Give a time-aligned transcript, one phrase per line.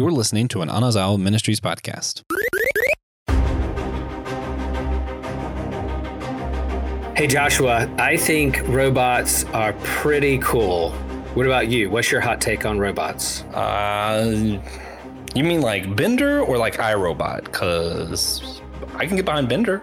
[0.00, 2.22] You're listening to an Anazao Ministries podcast.
[7.14, 10.92] Hey, Joshua, I think robots are pretty cool.
[11.34, 11.90] What about you?
[11.90, 13.42] What's your hot take on robots?
[13.52, 14.58] Uh,
[15.34, 17.44] you mean like Bender or like iRobot?
[17.44, 18.62] Because
[18.94, 19.82] I can get behind Bender.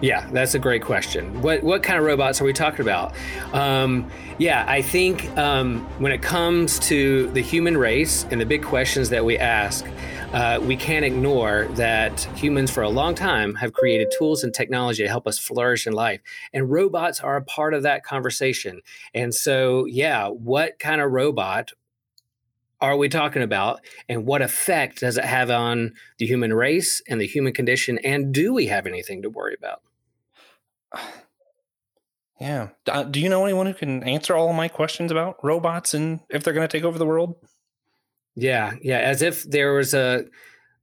[0.00, 1.40] Yeah, that's a great question.
[1.40, 3.14] What what kind of robots are we talking about?
[3.52, 8.62] Um, yeah, I think um, when it comes to the human race and the big
[8.62, 9.86] questions that we ask,
[10.32, 15.04] uh, we can't ignore that humans for a long time have created tools and technology
[15.04, 16.20] to help us flourish in life,
[16.52, 18.80] and robots are a part of that conversation.
[19.14, 21.72] And so, yeah, what kind of robot
[22.84, 23.80] are we talking about?
[24.08, 27.98] And what effect does it have on the human race and the human condition?
[27.98, 29.82] And do we have anything to worry about?
[32.40, 32.70] Yeah.
[32.88, 36.18] Uh, do you know anyone who can answer all of my questions about robots and
[36.28, 37.36] if they're going to take over the world?
[38.36, 40.24] Yeah yeah as if there was a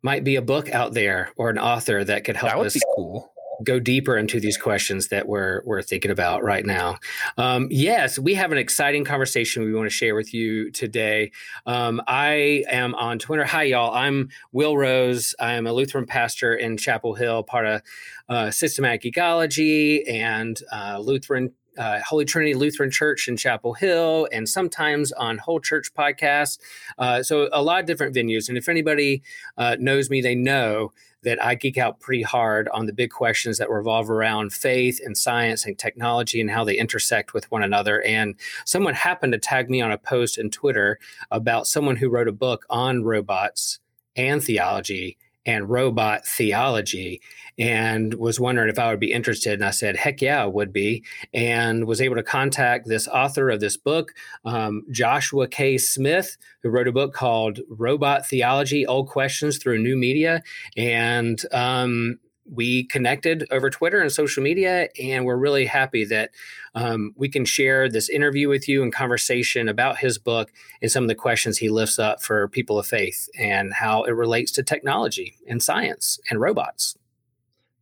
[0.01, 2.73] might be a book out there or an author that could help that would us
[2.73, 3.30] be cool
[3.63, 6.97] go deeper into these questions that we're we're thinking about right now.
[7.37, 11.31] Um, yes, we have an exciting conversation we want to share with you today.
[11.65, 13.45] Um, I am on Twitter.
[13.45, 13.93] Hi, y'all.
[13.93, 15.35] I'm Will Rose.
[15.39, 17.81] I am a Lutheran pastor in Chapel Hill, part of
[18.29, 24.47] uh, Systematic Geekology and uh, Lutheran uh, Holy Trinity Lutheran Church in Chapel Hill, and
[24.47, 26.59] sometimes on Whole Church Podcast.
[26.97, 28.49] Uh, so a lot of different venues.
[28.49, 29.23] And if anybody
[29.57, 30.91] uh, knows me, they know
[31.23, 35.17] that I geek out pretty hard on the big questions that revolve around faith and
[35.17, 38.01] science and technology and how they intersect with one another.
[38.03, 40.99] And someone happened to tag me on a post in Twitter
[41.29, 43.79] about someone who wrote a book on robots
[44.15, 47.21] and theology and robot theology
[47.57, 49.53] and was wondering if I would be interested.
[49.53, 51.03] And I said, heck yeah, I would be.
[51.33, 54.13] And was able to contact this author of this book,
[54.45, 55.77] um, Joshua K.
[55.77, 60.43] Smith, who wrote a book called Robot Theology Old Questions Through New Media.
[60.77, 66.31] And um, we connected over Twitter and social media, and we're really happy that
[66.75, 70.51] um, we can share this interview with you and conversation about his book
[70.81, 74.11] and some of the questions he lifts up for people of faith and how it
[74.11, 76.97] relates to technology and science and robots.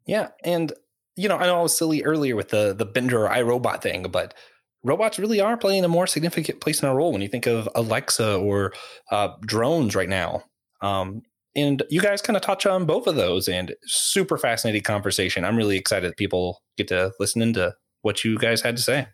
[0.06, 0.74] Yeah, and
[1.16, 4.34] you know, I know I was silly earlier with the the Bender iRobot thing, but
[4.84, 7.68] robots really are playing a more significant place in our role when you think of
[7.76, 8.74] Alexa or
[9.12, 10.44] uh, drones right now.
[10.82, 11.24] Um,
[11.56, 15.46] and you guys kind of touch on both of those and super fascinating conversation.
[15.46, 19.08] I'm really excited that people get to listen into what you guys had to say.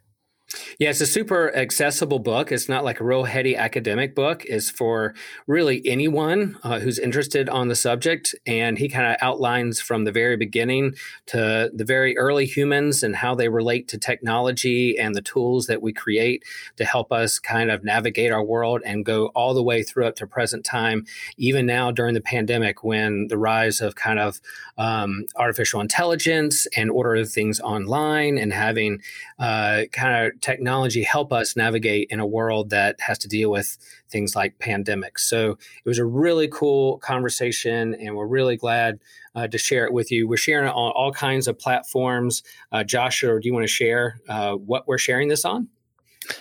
[0.77, 2.51] Yeah, it's a super accessible book.
[2.51, 4.45] It's not like a real heady academic book.
[4.45, 5.15] It's for
[5.47, 8.35] really anyone uh, who's interested on the subject.
[8.45, 10.95] And he kind of outlines from the very beginning
[11.27, 15.81] to the very early humans and how they relate to technology and the tools that
[15.81, 16.43] we create
[16.77, 20.15] to help us kind of navigate our world and go all the way through up
[20.17, 21.05] to present time,
[21.37, 24.39] even now during the pandemic when the rise of kind of
[24.77, 29.01] um, artificial intelligence and order of things online and having
[29.39, 33.77] uh, kind of technology help us navigate in a world that has to deal with
[34.09, 35.19] things like pandemics.
[35.19, 38.99] So it was a really cool conversation, and we're really glad
[39.35, 40.27] uh, to share it with you.
[40.27, 42.43] We're sharing it on all kinds of platforms.
[42.71, 45.67] Uh, Joshua, do you want to share uh, what we're sharing this on?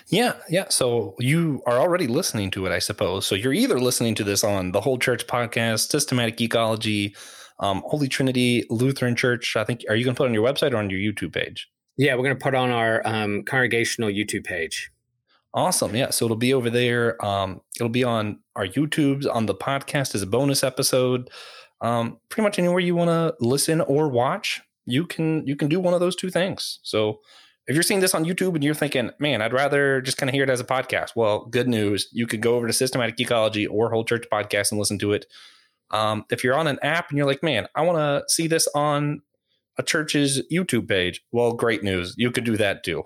[0.08, 0.66] Yeah, yeah.
[0.68, 3.26] So you are already listening to it, I suppose.
[3.26, 7.16] So you're either listening to this on the Whole Church podcast, Systematic Geekology,
[7.58, 9.56] um, Holy Trinity Lutheran Church.
[9.56, 9.84] I think.
[9.88, 11.68] Are you going to put it on your website or on your YouTube page?
[11.96, 14.90] Yeah, we're going to put on our um, congregational YouTube page.
[15.52, 15.94] Awesome.
[15.94, 16.10] Yeah.
[16.10, 17.24] So it'll be over there.
[17.24, 21.30] Um, it'll be on our YouTubes, on the podcast as a bonus episode.
[21.80, 25.78] Um, pretty much anywhere you want to listen or watch, you can you can do
[25.78, 26.80] one of those two things.
[26.82, 27.20] So
[27.66, 30.34] if you're seeing this on YouTube and you're thinking, man, I'd rather just kind of
[30.34, 32.08] hear it as a podcast, well, good news.
[32.12, 35.26] You could go over to Systematic Geekology or Whole Church Podcast and listen to it.
[35.90, 38.68] Um, if you're on an app and you're like, man, I want to see this
[38.74, 39.22] on
[39.78, 41.22] a church's YouTube page.
[41.32, 42.14] Well, great news.
[42.16, 43.04] You could do that too.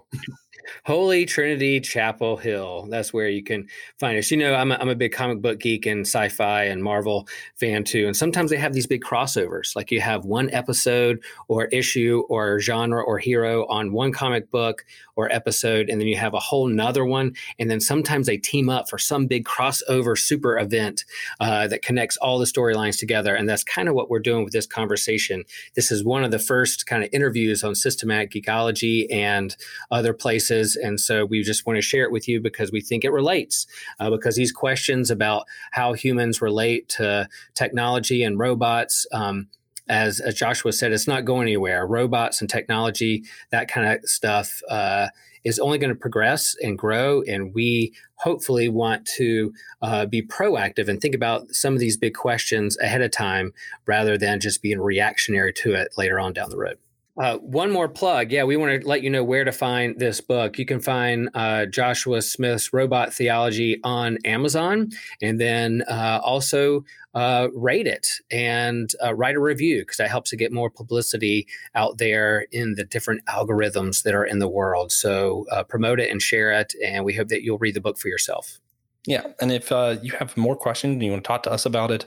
[0.85, 2.87] Holy Trinity Chapel Hill.
[2.89, 3.69] That's where you can
[3.99, 4.31] find us.
[4.31, 7.29] You know, I'm a, I'm a big comic book geek and sci fi and Marvel
[7.57, 8.07] fan too.
[8.07, 9.75] And sometimes they have these big crossovers.
[9.75, 14.85] Like you have one episode or issue or genre or hero on one comic book
[15.17, 17.35] or episode, and then you have a whole nother one.
[17.59, 21.05] And then sometimes they team up for some big crossover super event
[21.41, 23.35] uh, that connects all the storylines together.
[23.35, 25.45] And that's kind of what we're doing with this conversation.
[25.75, 29.57] This is one of the first kind of interviews on systematic geekology and
[29.91, 33.05] other places and so we just want to share it with you because we think
[33.05, 33.67] it relates.
[34.01, 39.49] Uh, because these questions about how humans relate to technology and robots, um,
[39.89, 41.87] as, as Joshua said, it's not going anywhere.
[41.87, 45.09] Robots and technology, that kind of stuff, uh,
[45.45, 47.23] is only going to progress and grow.
[47.23, 52.15] And we hopefully want to uh, be proactive and think about some of these big
[52.15, 53.53] questions ahead of time
[53.87, 56.79] rather than just being reactionary to it later on down the road.
[57.19, 58.31] Uh, one more plug.
[58.31, 60.57] Yeah, we want to let you know where to find this book.
[60.57, 66.85] You can find uh, Joshua Smith's Robot Theology on Amazon, and then uh, also
[67.15, 71.49] uh, rate it and uh, write a review because that helps to get more publicity
[71.75, 74.93] out there in the different algorithms that are in the world.
[74.93, 77.99] So uh, promote it and share it, and we hope that you'll read the book
[77.99, 78.61] for yourself.
[79.07, 81.91] Yeah, and if you have more questions and you want to talk to us about
[81.91, 82.07] it,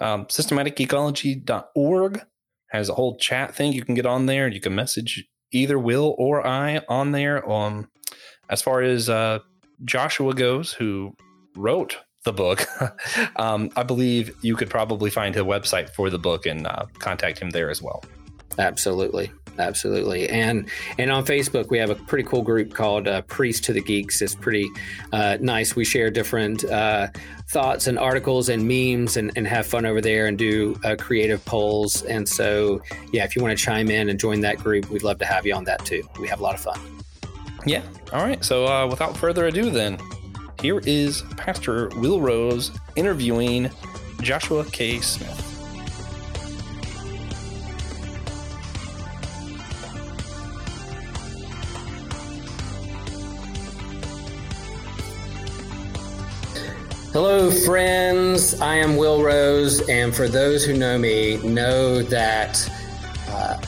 [0.00, 2.22] um, systematicgeekology.org
[2.70, 4.48] has a whole chat thing you can get on there.
[4.48, 7.48] You can message either Will or I on there.
[7.50, 7.88] Um,
[8.48, 9.40] as far as uh,
[9.84, 11.14] Joshua goes, who
[11.56, 12.66] wrote the book,
[13.36, 17.38] um, I believe you could probably find a website for the book and uh, contact
[17.38, 18.02] him there as well.
[18.60, 20.28] Absolutely absolutely.
[20.28, 20.68] And
[20.98, 24.22] and on Facebook, we have a pretty cool group called uh, Priest to the Geeks.
[24.22, 24.68] It's pretty
[25.12, 25.76] uh, nice.
[25.76, 27.08] We share different uh,
[27.48, 31.44] thoughts and articles and memes and, and have fun over there and do uh, creative
[31.44, 32.02] polls.
[32.02, 32.80] And so,
[33.12, 35.46] yeah, if you want to chime in and join that group, we'd love to have
[35.46, 36.02] you on that too.
[36.20, 36.80] We have a lot of fun.
[37.66, 37.82] Yeah.
[38.12, 38.42] All right.
[38.44, 39.98] So uh, without further ado, then
[40.60, 43.70] here is Pastor Will Rose interviewing
[44.22, 45.00] Joshua K.
[45.00, 45.49] Smith.
[57.12, 58.60] Hello, friends.
[58.60, 62.70] I am Will Rose, and for those who know me, know that
[63.26, 63.60] uh,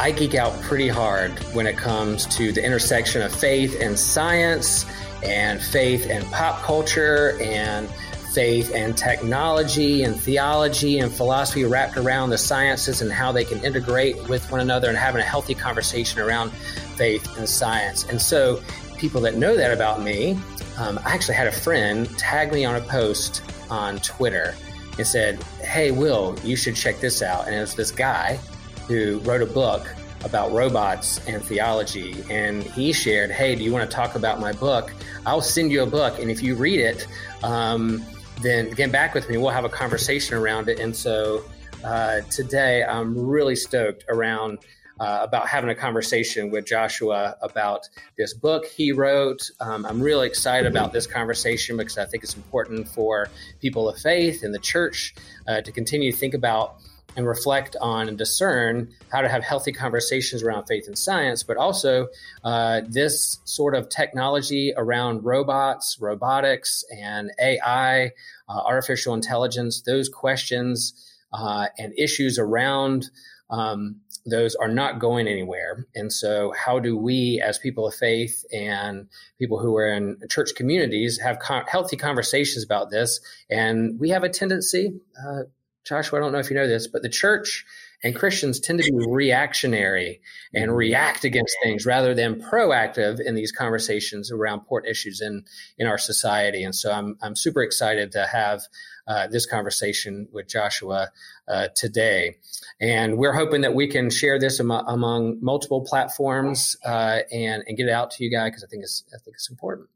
[0.00, 4.86] I geek out pretty hard when it comes to the intersection of faith and science,
[5.22, 7.86] and faith and pop culture, and
[8.32, 13.62] faith and technology, and theology and philosophy wrapped around the sciences and how they can
[13.62, 16.50] integrate with one another and having a healthy conversation around
[16.96, 18.04] faith and science.
[18.08, 18.62] And so,
[18.96, 20.38] people that know that about me
[20.78, 24.54] um, I actually had a friend tag me on a post on Twitter
[24.98, 27.46] and said, Hey, Will, you should check this out.
[27.46, 28.38] And it was this guy
[28.86, 29.86] who wrote a book
[30.24, 32.24] about robots and theology.
[32.30, 34.92] And he shared, Hey, do you want to talk about my book?
[35.24, 36.18] I'll send you a book.
[36.18, 37.06] And if you read it,
[37.42, 38.04] um,
[38.42, 39.38] then get back with me.
[39.38, 40.78] We'll have a conversation around it.
[40.78, 41.44] And so
[41.84, 44.58] uh, today I'm really stoked around
[45.00, 49.50] uh, about having a conversation with Joshua about this book he wrote.
[49.60, 53.28] Um, I'm really excited about this conversation because I think it's important for
[53.60, 55.14] people of faith in the church
[55.46, 56.76] uh, to continue to think about
[57.16, 61.56] and reflect on and discern how to have healthy conversations around faith and science, but
[61.56, 62.08] also
[62.44, 68.10] uh, this sort of technology around robots, robotics, and AI, uh,
[68.48, 70.92] artificial intelligence, those questions
[71.32, 73.10] uh, and issues around
[73.48, 75.86] um, those are not going anywhere.
[75.94, 79.08] And so, how do we, as people of faith and
[79.38, 81.38] people who are in church communities, have
[81.68, 83.20] healthy conversations about this?
[83.48, 85.44] And we have a tendency, uh,
[85.86, 87.64] Joshua, I don't know if you know this, but the church
[88.02, 90.20] and Christians tend to be reactionary
[90.52, 95.44] and react against things rather than proactive in these conversations around important issues in,
[95.78, 96.62] in our society.
[96.64, 98.62] And so I'm, I'm super excited to have
[99.06, 101.10] uh, this conversation with Joshua
[101.48, 102.36] uh, today.
[102.80, 107.76] And we're hoping that we can share this am- among multiple platforms uh, and, and
[107.76, 109.88] get it out to you guys because I think it's I think it's important.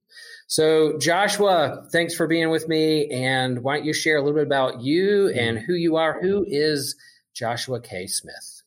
[0.46, 3.08] So Joshua, thanks for being with me.
[3.10, 6.20] And why don't you share a little bit about you and who you are?
[6.20, 6.96] Who is
[7.34, 8.06] Joshua K.
[8.06, 8.62] Smith?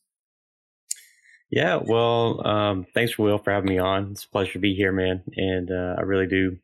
[1.49, 4.13] Yeah, well, um, thanks, Will, for having me on.
[4.13, 5.21] It's a pleasure to be here, man.
[5.35, 6.57] And uh, I really do.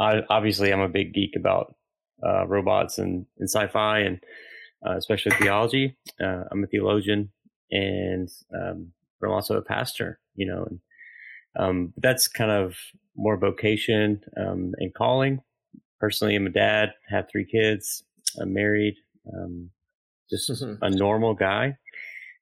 [0.00, 1.76] I, obviously, I'm a big geek about
[2.24, 4.20] uh, robots and, and sci-fi and
[4.86, 5.96] uh, especially theology.
[6.22, 7.30] Uh, I'm a theologian
[7.70, 10.80] and um, I'm also a pastor, you know, and
[11.58, 12.76] um, that's kind of
[13.16, 15.40] more vocation um, and calling.
[15.98, 18.02] Personally, I'm a dad, have three kids,
[18.40, 18.94] I'm married,
[19.32, 19.70] um,
[20.30, 20.82] just mm-hmm.
[20.82, 21.76] a normal guy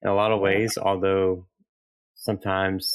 [0.03, 1.47] in a lot of ways, although
[2.15, 2.93] sometimes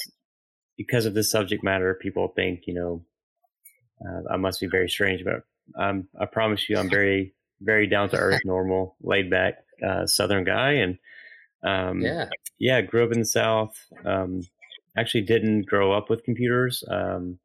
[0.76, 3.04] because of this subject matter, people think, you know,
[4.04, 5.42] uh, I must be very strange, but
[5.78, 9.54] I'm, I promise you, I'm very, very down to earth, normal, laid back
[9.84, 10.98] uh, Southern guy, and
[11.64, 12.28] um, yeah,
[12.58, 13.74] yeah, grew up in the South.
[14.04, 14.42] Um,
[14.96, 16.84] actually, didn't grow up with computers.
[16.88, 17.38] Um,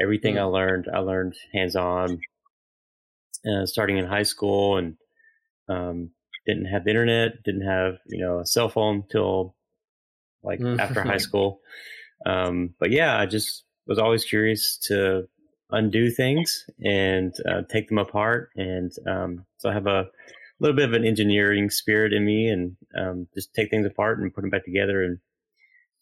[0.00, 0.40] everything mm.
[0.40, 2.20] I learned, I learned hands on.
[3.46, 4.96] Uh, starting in high school, and
[5.66, 6.10] um,
[6.46, 9.56] didn't have the internet, didn't have you know a cell phone till
[10.42, 10.78] like mm.
[10.78, 11.60] after high school.
[12.26, 15.28] Um, but yeah, I just was always curious to
[15.72, 18.50] undo things and uh, take them apart.
[18.56, 20.06] And um, so I have a
[20.58, 24.32] little bit of an engineering spirit in me and um, just take things apart and
[24.34, 25.02] put them back together.
[25.02, 25.18] And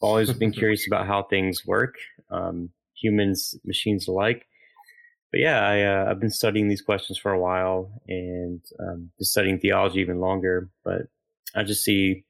[0.01, 1.95] I've always been curious about how things work.
[2.31, 4.45] Um, humans, machines alike.
[5.31, 9.25] But yeah, I, uh, I've been studying these questions for a while and um, been
[9.25, 10.71] studying theology even longer.
[10.85, 11.03] But
[11.55, 12.25] I just see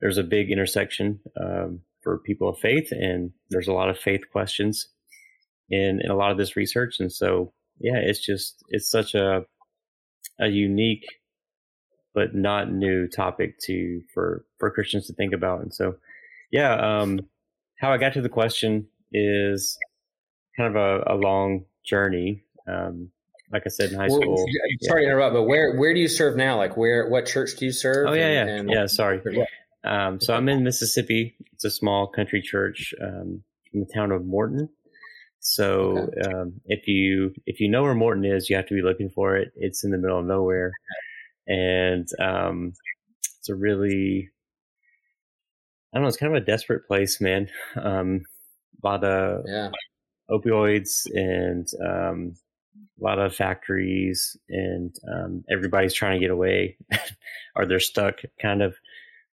[0.00, 4.22] there's a big intersection um, for people of faith, and there's a lot of faith
[4.32, 4.88] questions
[5.70, 7.00] in, in a lot of this research.
[7.00, 9.44] And so, yeah, it's just it's such a
[10.38, 11.06] a unique
[12.14, 15.60] but not new topic to for for Christians to think about.
[15.60, 15.96] And so,
[16.50, 17.20] yeah, um,
[17.78, 19.78] how I got to the question is
[20.56, 22.42] kind of a, a long journey.
[22.66, 23.10] Um,
[23.52, 24.44] like I said in high school.
[24.82, 25.08] Sorry yeah.
[25.08, 26.56] to interrupt, but where where do you serve now?
[26.56, 28.08] Like where what church do you serve?
[28.08, 28.86] Oh yeah, yeah, and, yeah.
[28.86, 29.20] Sorry.
[29.84, 31.36] Um, so I'm in Mississippi.
[31.52, 33.42] It's a small country church um,
[33.72, 34.68] in the town of Morton.
[35.40, 36.32] So okay.
[36.32, 39.36] um, if you if you know where Morton is, you have to be looking for
[39.36, 39.52] it.
[39.56, 40.72] It's in the middle of nowhere
[41.46, 42.72] and um,
[43.38, 44.30] it's a really
[45.92, 46.08] I don't know.
[46.08, 47.48] It's kind of a desperate place, man.
[47.80, 48.22] Um,
[48.82, 49.70] a lot of yeah.
[50.30, 52.34] opioids and um,
[53.00, 56.76] a lot of factories, and um, everybody's trying to get away,
[57.56, 58.16] or they're stuck.
[58.42, 58.74] Kind of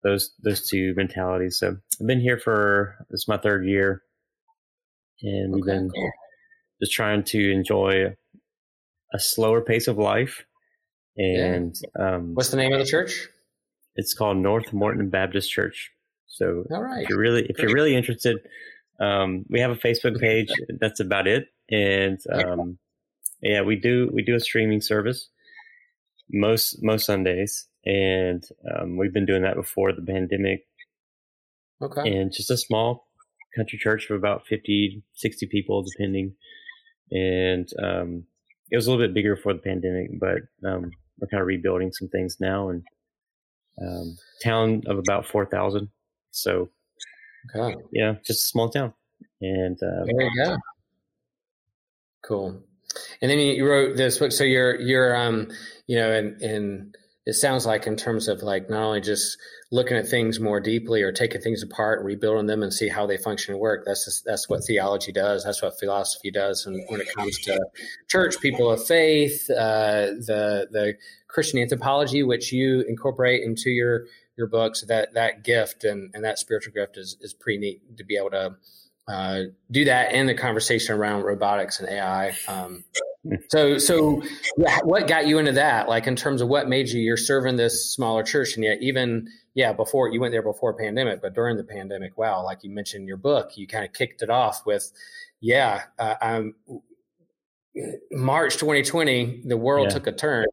[0.03, 1.59] those those two mentalities.
[1.59, 4.03] So I've been here for this is my third year,
[5.23, 5.91] and we've been
[6.81, 8.15] just trying to enjoy
[9.13, 10.45] a slower pace of life
[11.17, 12.15] and yeah.
[12.17, 13.29] um, what's the name of the church?
[13.97, 15.91] It's called North Morton Baptist Church.
[16.27, 17.03] So All right.
[17.03, 18.39] if you're really if you're really interested,
[19.01, 20.49] um, we have a Facebook page.
[20.81, 21.49] That's about it.
[21.71, 22.79] And um,
[23.43, 25.29] yeah, we do we do a streaming service
[26.33, 30.67] most most Sundays, and um, we've been doing that before the pandemic.
[31.83, 32.19] Okay.
[32.19, 33.09] And just a small
[33.57, 36.35] country church of about 50, 60 people, depending.
[37.11, 38.25] And um,
[38.71, 40.39] it was a little bit bigger before the pandemic, but
[40.69, 42.69] um, we're kind of rebuilding some things now.
[42.69, 42.83] And
[43.81, 45.89] um, town of about four thousand,
[46.31, 46.69] so
[47.57, 47.77] okay.
[47.93, 48.93] yeah, just a small town.
[49.41, 50.57] And uh, there you go.
[52.23, 52.63] Cool.
[53.23, 54.33] And then you wrote this book.
[54.33, 55.49] So you're you're um
[55.87, 59.37] you know and and it sounds like in terms of like not only just
[59.71, 63.19] looking at things more deeply or taking things apart rebuilding them and see how they
[63.19, 63.85] function and work.
[63.85, 65.45] That's just, that's what theology does.
[65.45, 66.65] That's what philosophy does.
[66.65, 67.61] And when it comes to
[68.09, 70.95] church, people of faith, uh, the the
[71.29, 76.39] Christian anthropology, which you incorporate into your your books, that that gift and, and that
[76.39, 78.57] spiritual gift is is pretty neat to be able to
[79.09, 82.35] uh, do that in the conversation around robotics and AI.
[82.49, 82.85] Um,
[83.49, 84.23] so, so
[84.83, 85.89] what got you into that?
[85.89, 87.01] Like in terms of what made you?
[87.01, 91.21] You're serving this smaller church, and yet even yeah, before you went there before pandemic,
[91.21, 94.23] but during the pandemic, wow, like you mentioned in your book, you kind of kicked
[94.23, 94.91] it off with,
[95.41, 96.55] yeah, uh, I'm.
[98.11, 99.95] March 2020, the world yeah.
[99.95, 100.47] took a turn,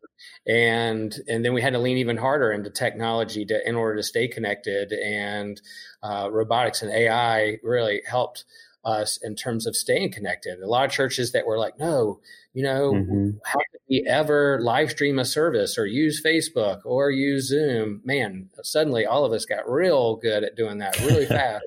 [0.48, 4.04] and and then we had to lean even harder into technology to in order to
[4.04, 4.94] stay connected.
[4.94, 5.60] And
[6.04, 8.46] uh, robotics and AI really helped
[8.88, 10.60] us in terms of staying connected.
[10.62, 12.22] A lot of churches that were like, no,
[12.54, 13.32] you know, mm-hmm.
[13.44, 18.02] how could we ever live stream a service or use Facebook or use Zoom?
[18.06, 21.66] Man, suddenly all of us got real good at doing that really fast.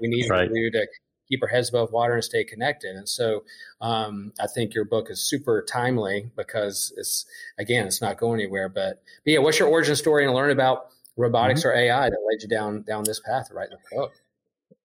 [0.00, 0.48] we need right.
[0.48, 0.86] to do to
[1.28, 2.96] keep our heads above water and stay connected.
[2.96, 3.44] And so
[3.80, 7.26] um, I think your book is super timely because it's,
[7.58, 8.68] again, it's not going anywhere.
[8.68, 11.68] But, but yeah, what's your origin story and learn about robotics mm-hmm.
[11.68, 14.12] or AI that led you down down this path right in the book?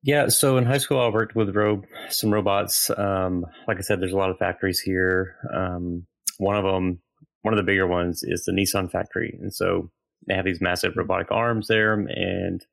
[0.04, 2.90] Yeah, so in high school, I worked with ro- some robots.
[2.90, 5.36] Um, like I said, there's a lot of factories here.
[5.54, 7.02] Um, one of them,
[7.44, 9.92] one of the bigger ones, is the Nissan factory, and so
[10.28, 11.94] they have these massive robotic arms there.
[11.94, 12.66] And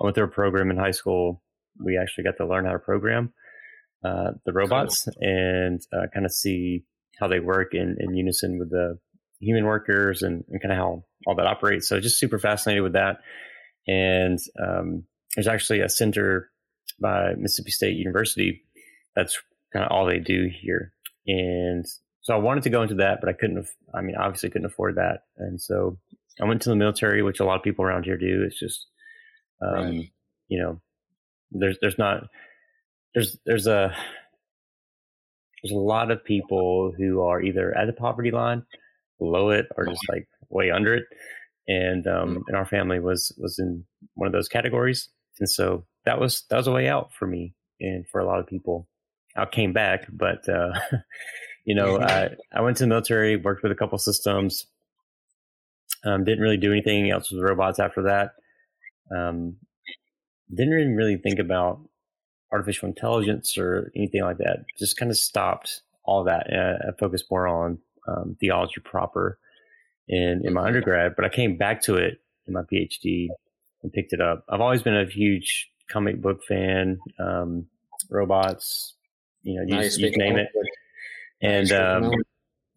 [0.00, 1.42] I went through a program in high school.
[1.82, 3.32] We actually got to learn how to program
[4.04, 5.14] uh, the robots cool.
[5.28, 6.84] and uh, kind of see
[7.18, 8.98] how they work in, in unison with the
[9.40, 11.88] human workers and, and kind of how all that operates.
[11.88, 13.18] So just super fascinated with that.
[13.86, 16.50] And um, there's actually a center
[17.00, 18.62] by Mississippi State University.
[19.16, 19.38] That's
[19.72, 20.92] kind of all they do here.
[21.26, 21.86] And
[22.20, 24.96] so I wanted to go into that, but I couldn't, I mean, obviously couldn't afford
[24.96, 25.24] that.
[25.36, 25.98] And so
[26.40, 28.42] I went to the military, which a lot of people around here do.
[28.46, 28.86] It's just,
[29.62, 30.10] um, right.
[30.48, 30.80] you know,
[31.50, 32.24] there's, there's not,
[33.14, 33.94] there's, there's a,
[35.62, 38.64] there's a lot of people who are either at the poverty line,
[39.18, 41.04] below it, or just like way under it.
[41.68, 42.42] And, um, mm.
[42.48, 43.84] and our family was, was in
[44.14, 45.08] one of those categories.
[45.40, 48.38] And so that was that was a way out for me and for a lot
[48.38, 48.88] of people.
[49.36, 50.72] I came back, but uh,
[51.64, 54.66] you know, I I went to the military, worked with a couple systems.
[56.04, 58.32] Um, didn't really do anything else with robots after that.
[59.14, 59.56] Um,
[60.54, 61.80] didn't even really think about
[62.52, 64.64] artificial intelligence or anything like that.
[64.78, 66.52] Just kind of stopped all that.
[66.52, 69.38] And I focused more on um, theology proper
[70.08, 70.68] in in my mm-hmm.
[70.68, 71.16] undergrad.
[71.16, 73.28] But I came back to it in my PhD
[73.82, 74.44] and picked it up.
[74.48, 77.66] I've always been a huge comic book fan, um,
[78.10, 78.94] robots,
[79.42, 80.48] you know, you, you name it.
[81.42, 82.12] And um,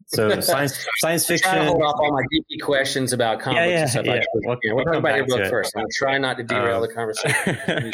[0.07, 1.51] so science science fiction.
[1.51, 4.05] I'm hold off all my geeky questions about comics yeah, yeah, and stuff.
[4.05, 4.11] Yeah.
[4.13, 5.73] Like, we'll, we'll talk about your book first.
[5.75, 7.57] I'm trying not to derail um, the conversation.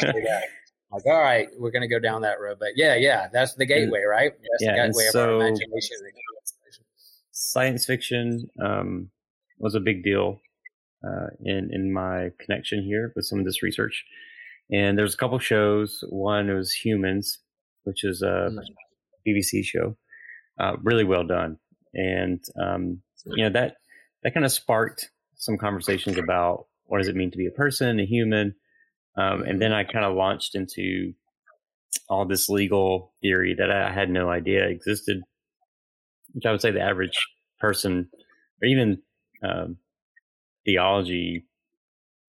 [0.92, 2.58] like, all right, we're going to go down that road.
[2.60, 4.32] But yeah, yeah, that's the gateway, right?
[4.32, 5.96] That's yeah, the gateway so, of our imagination.
[7.32, 9.10] Science fiction um,
[9.58, 10.40] was a big deal
[11.04, 14.04] uh, in in my connection here with some of this research.
[14.70, 16.02] And there's a couple shows.
[16.08, 17.38] One was Humans,
[17.84, 18.58] which is a mm.
[19.26, 19.96] BBC show,
[20.58, 21.58] uh, really well done.
[21.92, 23.76] And um, you know that
[24.22, 28.00] that kind of sparked some conversations about what does it mean to be a person,
[28.00, 28.54] a human,
[29.16, 31.12] um, and then I kind of launched into
[32.08, 35.22] all this legal theory that I had no idea existed,
[36.32, 37.18] which I would say the average
[37.60, 38.08] person
[38.60, 39.02] or even
[39.42, 39.78] um,
[40.64, 41.46] theology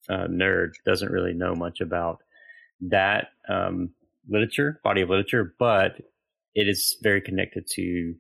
[0.10, 2.22] uh, nerd doesn't really know much about
[2.82, 3.92] that um,
[4.30, 6.02] literature, body of literature, but
[6.54, 8.16] it is very connected to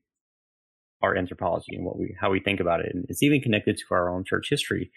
[1.02, 3.86] our anthropology and what we how we think about it, and it's even connected to
[3.92, 4.92] our own church history.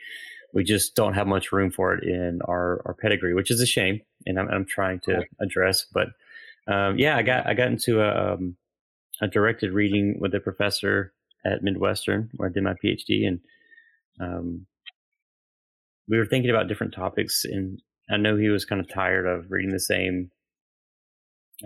[0.54, 3.66] We just don't have much room for it in our our pedigree, which is a
[3.66, 5.84] shame, and I'm, I'm trying to address.
[5.92, 6.08] But
[6.66, 8.56] um, yeah, I got I got into a um,
[9.20, 11.12] a directed reading with a professor
[11.44, 13.40] at Midwestern where I did my PhD, and
[14.20, 14.66] um,
[16.08, 19.50] we were thinking about different topics, and I know he was kind of tired of
[19.50, 20.30] reading the same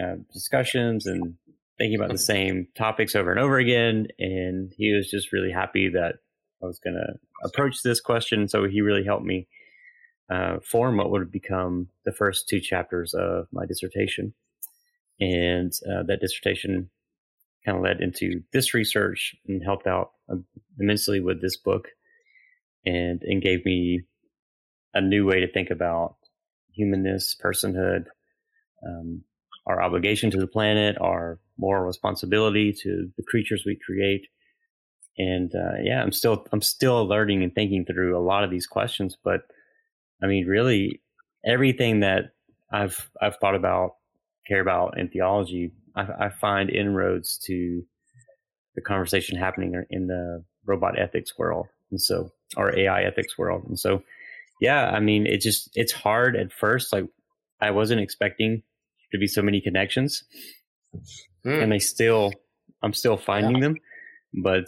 [0.03, 1.35] uh, discussions and
[1.79, 4.09] thinking about the same topics over and over again.
[4.19, 6.17] And he was just really happy that
[6.63, 8.49] I was going to approach this question.
[8.49, 9.49] So he really helped me
[10.31, 14.35] uh, form what would become the first two chapters of my dissertation.
[15.21, 16.91] And uh, that dissertation
[17.65, 20.45] kind of led into this research and helped out um,
[20.81, 21.89] immensely with this book
[22.85, 24.03] and, and gave me
[24.95, 26.17] a new way to think about
[26.75, 28.05] humanness, personhood,
[28.87, 29.23] um,
[29.67, 34.26] our obligation to the planet, our moral responsibility to the creatures we create.
[35.19, 38.67] And uh, yeah, I'm still I'm still learning and thinking through a lot of these
[38.67, 39.17] questions.
[39.23, 39.43] But
[40.23, 41.02] I mean, really,
[41.45, 42.32] everything that
[42.71, 43.97] I've I've thought about,
[44.49, 47.82] care about in theology, I, I find inroads to
[48.75, 53.78] the conversation happening in the robot ethics world, and so our AI ethics world, and
[53.78, 54.02] so
[54.63, 56.93] yeah, I mean, it just it's hard at first.
[56.93, 57.07] Like
[57.61, 58.63] I wasn't expecting
[59.11, 60.23] to be so many connections,
[61.45, 61.63] mm.
[61.63, 62.31] and I still
[62.81, 63.61] I'm still finding yeah.
[63.61, 63.77] them,
[64.33, 64.67] but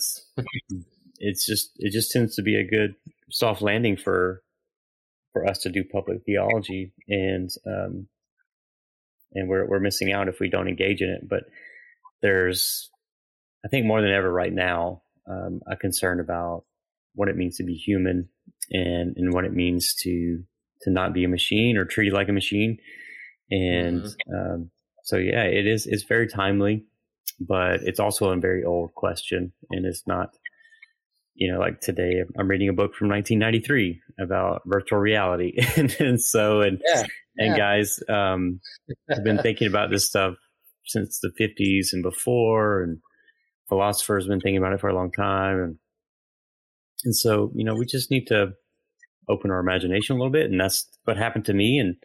[1.20, 2.96] it's just it just tends to be a good
[3.30, 4.42] soft landing for
[5.32, 8.08] for us to do public theology, and um,
[9.32, 11.28] and we're we're missing out if we don't engage in it.
[11.28, 11.44] But
[12.20, 12.90] there's
[13.64, 16.64] I think more than ever right now um, a concern about
[17.14, 18.28] what it means to be human
[18.70, 20.42] and and what it means to
[20.82, 22.78] to not be a machine or treat like a machine.
[23.50, 24.34] And mm-hmm.
[24.34, 24.70] um,
[25.04, 26.86] so yeah, it is it's very timely,
[27.40, 30.30] but it's also a very old question, and it's not.
[31.36, 36.20] You know, like today, I'm reading a book from 1993 about virtual reality, and, and
[36.22, 37.02] so and yeah,
[37.36, 37.56] and yeah.
[37.56, 38.60] guys, um,
[39.10, 40.34] have been thinking about this stuff
[40.86, 42.98] since the 50s and before, and
[43.68, 45.76] philosophers have been thinking about it for a long time, and
[47.04, 48.52] and so, you know, we just need to
[49.28, 50.50] open our imagination a little bit.
[50.50, 51.78] And that's what happened to me.
[51.78, 51.96] And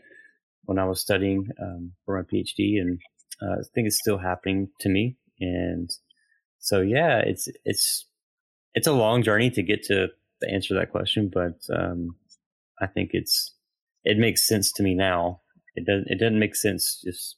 [0.64, 3.00] when I was studying um, for my PhD, and
[3.42, 5.18] uh, I think it's still happening to me.
[5.40, 5.90] And
[6.60, 8.06] so, yeah, it's, it's,
[8.74, 10.08] it's a long journey to get to
[10.42, 12.16] the answer to that question, but um,
[12.82, 13.56] I think it's,
[14.04, 15.42] it makes sense to me now.
[15.76, 17.38] It doesn't, it doesn't make sense just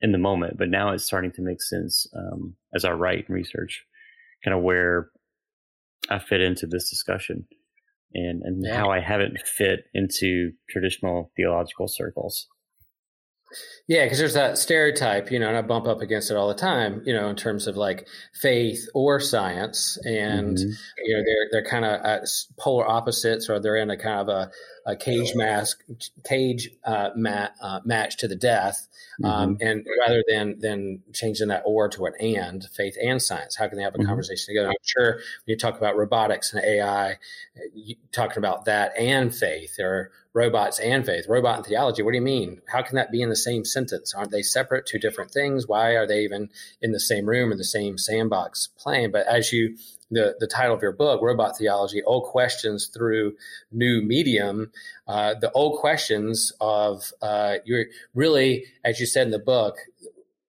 [0.00, 3.34] in the moment, but now it's starting to make sense um, as I write and
[3.34, 3.84] research,
[4.42, 5.10] kind of where
[6.08, 7.46] I fit into this discussion
[8.14, 8.76] and, and yeah.
[8.76, 12.48] how I haven't fit into traditional theological circles.
[13.88, 16.54] Yeah, because there's that stereotype, you know, and I bump up against it all the
[16.54, 20.70] time, you know, in terms of like faith or science, and mm-hmm.
[21.04, 24.50] you know, they're they're kind of polar opposites, or they're in a kind of a,
[24.86, 25.82] a cage mask,
[26.24, 28.86] cage uh, mat, uh, match to the death,
[29.24, 29.66] um, mm-hmm.
[29.66, 33.76] and rather than than changing that or to an and faith and science, how can
[33.76, 34.06] they have a mm-hmm.
[34.06, 34.68] conversation together?
[34.68, 37.18] I'm sure when you talk about robotics and AI,
[37.74, 42.02] you, talking about that and faith, or robots and faith, robot and theology.
[42.02, 42.60] What do you mean?
[42.68, 44.14] How can that be in the same sentence?
[44.14, 45.66] Aren't they separate, two different things?
[45.66, 49.10] Why are they even in the same room in the same sandbox playing?
[49.10, 49.76] But as you
[50.10, 53.34] the, the title of your book, Robot Theology, Old Questions Through
[53.70, 54.72] New Medium,
[55.06, 59.76] uh, the old questions of uh, you're really, as you said in the book,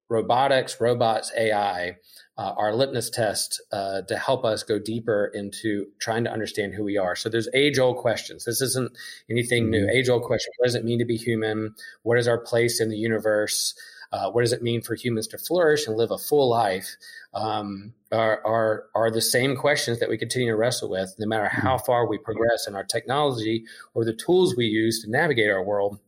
[0.09, 1.97] robotics, robots, AI,
[2.37, 6.83] uh, our litmus test uh, to help us go deeper into trying to understand who
[6.83, 7.15] we are.
[7.15, 8.45] So there's age old questions.
[8.45, 8.91] This isn't
[9.29, 9.71] anything mm-hmm.
[9.71, 9.89] new.
[9.89, 10.51] Age old question.
[10.57, 11.75] What does it mean to be human?
[12.03, 13.75] What is our place in the universe?
[14.11, 16.97] uh, what does it mean for humans to flourish and live a full life,
[17.33, 21.47] um, are, are, are the same questions that we continue to wrestle with, no matter
[21.47, 21.85] how mm-hmm.
[21.85, 23.63] far we progress in our technology
[23.93, 25.99] or the tools we use to navigate our world.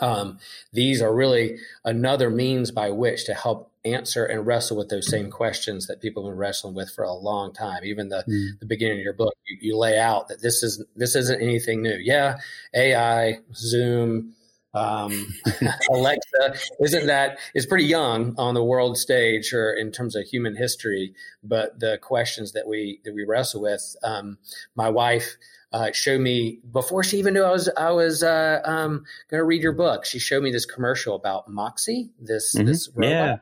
[0.00, 0.38] Um,
[0.72, 5.30] these are really another means by which to help answer and wrestle with those same
[5.30, 7.84] questions that people have been wrestling with for a long time.
[7.84, 8.58] Even the, mm.
[8.60, 11.82] the beginning of your book, you, you, lay out that this is this isn't anything
[11.82, 11.96] new.
[11.96, 12.38] Yeah,
[12.74, 14.34] AI, Zoom,
[14.74, 15.34] um,
[15.90, 20.56] Alexa isn't that is pretty young on the world stage or in terms of human
[20.56, 23.96] history, but the questions that we that we wrestle with.
[24.02, 24.38] Um,
[24.76, 25.36] my wife
[25.72, 29.44] uh, showed me before she even knew I was I was uh, um, going to
[29.44, 30.04] read your book.
[30.04, 32.66] She showed me this commercial about Moxie, this mm-hmm.
[32.66, 33.10] this robot.
[33.10, 33.36] Yeah.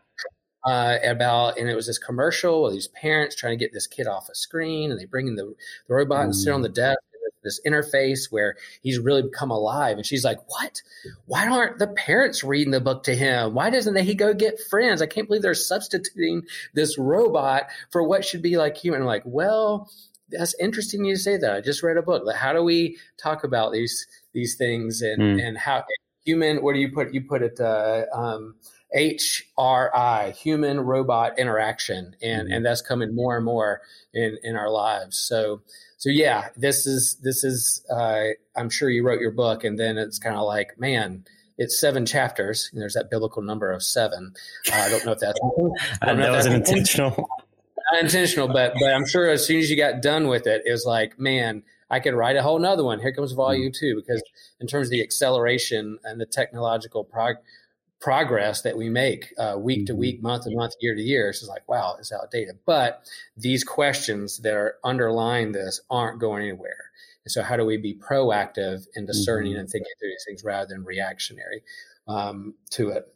[0.64, 4.08] Uh, about and it was this commercial with these parents trying to get this kid
[4.08, 5.54] off a screen and they bring in the,
[5.86, 6.24] the robot mm.
[6.24, 6.98] and sit on the desk
[7.42, 9.96] this interface where he's really become alive.
[9.96, 10.82] And she's like, What?
[11.26, 13.54] Why aren't the parents reading the book to him?
[13.54, 15.02] Why doesn't he go get friends?
[15.02, 16.42] I can't believe they're substituting
[16.74, 19.00] this robot for what should be like human.
[19.00, 19.90] I'm like, well,
[20.30, 21.52] that's interesting you say that.
[21.52, 22.24] I just read a book.
[22.24, 25.42] Like, how do we talk about these these things and mm.
[25.42, 25.84] and how
[26.24, 26.62] human?
[26.62, 27.14] What do you put?
[27.14, 28.56] You put it uh, um,
[28.96, 32.54] HRI, human robot interaction, and mm.
[32.54, 33.82] and that's coming more and more
[34.14, 35.18] in in our lives.
[35.18, 35.62] So
[35.98, 37.84] so yeah, this is this is.
[37.90, 41.24] Uh, I'm sure you wrote your book, and then it's kind of like, man,
[41.58, 42.70] it's seven chapters.
[42.72, 44.32] And there's that biblical number of seven.
[44.72, 45.40] Uh, I don't know if that's
[46.00, 47.28] that wasn't intentional.
[47.92, 50.70] Not intentional, but but I'm sure as soon as you got done with it, it
[50.70, 53.00] was like, man, I could write a whole nother one.
[53.00, 54.22] Here comes volume two, because
[54.60, 57.38] in terms of the acceleration and the technological prog-
[58.00, 60.26] progress that we make uh, week to week, mm-hmm.
[60.26, 61.28] month to month, year to year.
[61.28, 62.58] It's just like, wow, it's outdated.
[62.64, 66.90] But these questions that are underlying this aren't going anywhere.
[67.24, 69.60] And so, how do we be proactive in discerning mm-hmm.
[69.60, 71.62] and thinking through these things rather than reactionary
[72.06, 73.12] um, to it?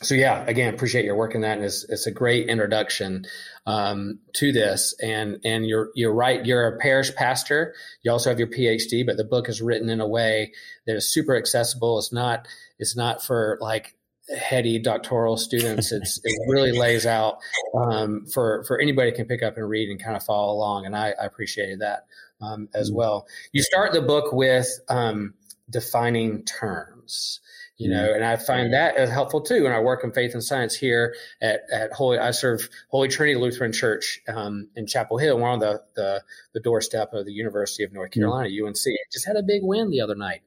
[0.00, 3.24] So yeah, again, appreciate your work in that, and it's, it's a great introduction
[3.66, 4.94] um, to this.
[5.02, 6.44] And and you're you're right.
[6.44, 7.74] You're a parish pastor.
[8.02, 10.52] You also have your PhD, but the book is written in a way
[10.86, 11.98] that is super accessible.
[11.98, 12.46] It's not
[12.78, 13.96] it's not for like
[14.36, 15.90] heady doctoral students.
[15.92, 17.38] It's, it really lays out
[17.74, 20.86] um, for for anybody can pick up and read and kind of follow along.
[20.86, 22.06] And I, I appreciated that
[22.40, 22.98] um, as mm-hmm.
[22.98, 23.26] well.
[23.52, 25.34] You start the book with um,
[25.70, 27.40] defining terms.
[27.78, 29.64] You know, and I find that helpful too.
[29.64, 32.18] And I work in faith and science here at, at Holy.
[32.18, 35.38] I serve Holy Trinity Lutheran Church um, in Chapel Hill.
[35.38, 38.66] We're on the, the the doorstep of the University of North Carolina, mm-hmm.
[38.66, 38.96] UNC.
[39.12, 40.40] Just had a big win the other night.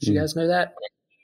[0.00, 0.20] Did you mm.
[0.20, 0.74] guys know that?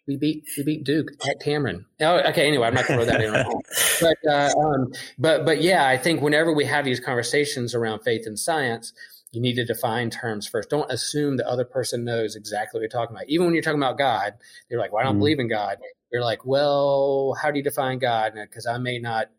[0.07, 1.85] We beat we beat Duke at Cameron.
[2.01, 2.49] Oh, okay.
[2.49, 3.33] Anyway, I'm not going to throw that in.
[4.01, 8.23] but uh, um, but but yeah, I think whenever we have these conversations around faith
[8.27, 8.93] and science,
[9.33, 10.71] you need to define terms first.
[10.71, 13.29] Don't assume the other person knows exactly what you're talking about.
[13.29, 14.35] Even when you're talking about God,
[14.69, 15.21] you're like, "Well, I don't mm.
[15.21, 15.79] believe in God."
[16.13, 19.31] You're like, "Well, how do you define God?" Because I may not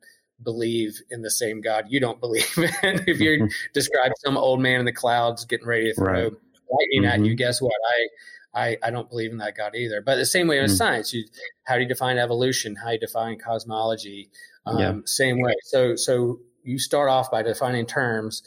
[0.44, 3.04] believe in the same God you don't believe in.
[3.08, 6.24] if you describe some old man in the clouds getting ready to throw right.
[6.24, 7.22] lightning mm-hmm.
[7.22, 7.74] at you, guess what?
[7.90, 8.08] I
[8.54, 10.02] I, I don't believe in that God either.
[10.02, 10.78] But the same way in mm.
[10.78, 11.24] science, you,
[11.64, 12.76] how do you define evolution?
[12.76, 14.30] How do you define cosmology?
[14.66, 14.94] Um, yeah.
[15.06, 15.54] Same way.
[15.64, 18.44] So so you start off by defining terms.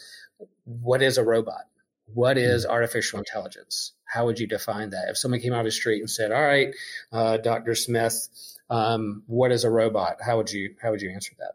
[0.64, 1.64] What is a robot?
[2.06, 2.70] What is mm.
[2.70, 3.92] artificial intelligence?
[4.04, 5.08] How would you define that?
[5.08, 6.74] If someone came out of the street and said, "All right,
[7.12, 8.28] uh, Doctor Smith,
[8.70, 11.52] um, what is a robot?" How would you how would you answer that?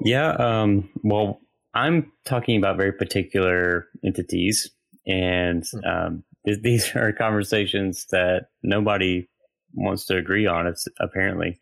[0.00, 0.30] Yeah.
[0.30, 1.40] Um, well,
[1.74, 4.70] I'm talking about very particular entities,
[5.06, 5.84] and hmm.
[5.84, 9.28] um, these are conversations that nobody
[9.74, 10.66] wants to agree on.
[10.66, 11.58] It's apparently.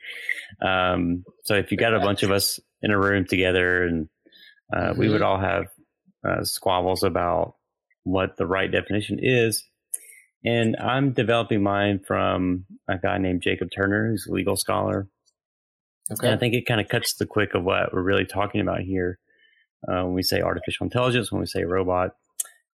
[0.62, 4.08] Um, so if you got a bunch of us in a room together, and
[4.72, 5.00] uh, mm-hmm.
[5.00, 5.30] we would mm-hmm.
[5.30, 5.66] all have
[6.26, 7.54] uh, squabbles about
[8.04, 9.64] what the right definition is.
[10.44, 15.08] And I'm developing mine from a guy named Jacob Turner, who's a legal scholar.
[16.12, 16.26] Okay.
[16.26, 18.80] And I think it kind of cuts the quick of what we're really talking about
[18.80, 19.18] here
[19.88, 22.10] uh, when we say artificial intelligence, when we say robot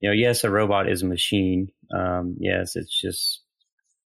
[0.05, 1.69] you know, yes, a robot is a machine.
[1.91, 3.41] Um, yes, it's just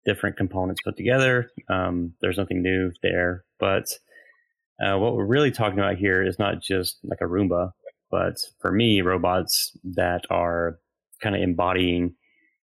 [0.05, 1.51] different components put together.
[1.69, 3.43] Um, there's nothing new there.
[3.59, 3.85] But
[4.83, 7.71] uh, what we're really talking about here is not just like a Roomba,
[8.13, 10.77] but for me, robots that are
[11.19, 12.13] kind of embodying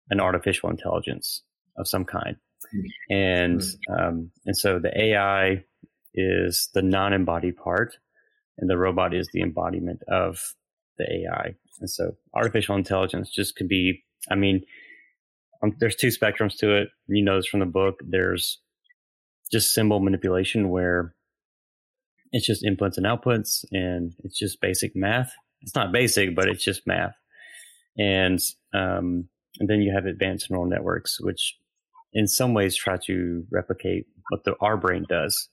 [0.08, 1.42] an artificial intelligence
[1.76, 2.36] of some kind.
[3.10, 3.92] And mm-hmm.
[3.92, 5.64] um, and so the AI
[6.14, 7.96] is the non-embodied part,
[8.56, 10.38] and the robot is the embodiment of
[10.96, 11.56] the AI.
[11.80, 14.62] And so artificial intelligence just could be, I mean,
[15.60, 16.88] um, there's two spectrums to it.
[17.08, 17.96] You know this from the book.
[18.08, 18.60] There's
[19.50, 21.16] just symbol manipulation where
[22.32, 25.32] it's just inputs and outputs and it's just basic math.
[25.60, 27.14] It's not basic, but it's just math.
[27.98, 28.40] And,
[28.74, 29.28] um,
[29.60, 31.56] and then you have advanced neural networks, which
[32.12, 35.48] in some ways try to replicate what the, our brain does.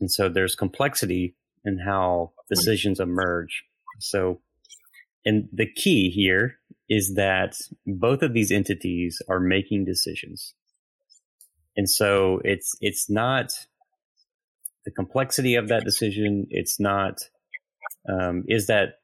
[0.00, 3.62] And so there's complexity in how decisions emerge.
[4.00, 4.40] So,
[5.24, 6.56] and the key here
[6.88, 10.54] is that both of these entities are making decisions.
[11.76, 13.52] And so it's, it's not
[14.84, 16.46] the complexity of that decision.
[16.50, 17.20] It's not,
[18.08, 18.98] um, is that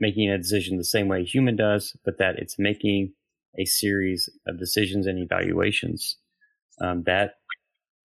[0.00, 3.12] making a decision the same way a human does, but that it's making
[3.58, 6.16] a series of decisions and evaluations
[6.80, 7.34] um, that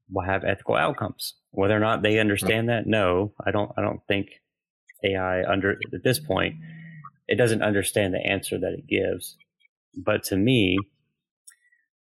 [0.09, 1.36] will have ethical outcomes.
[1.51, 3.71] Whether or not they understand that, no, I don't.
[3.77, 4.41] I don't think
[5.03, 6.55] AI under at this point
[7.27, 9.38] it doesn't understand the answer that it gives.
[9.95, 10.77] But to me,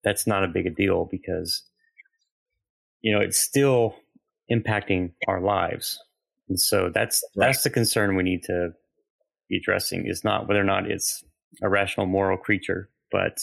[0.05, 1.62] that's not a big deal because
[3.00, 3.96] you know it's still
[4.50, 5.98] impacting our lives,
[6.48, 7.46] and so that's right.
[7.46, 8.70] that's the concern we need to
[9.48, 10.06] be addressing.
[10.06, 11.24] Is not whether or not it's
[11.62, 13.38] a rational moral creature, but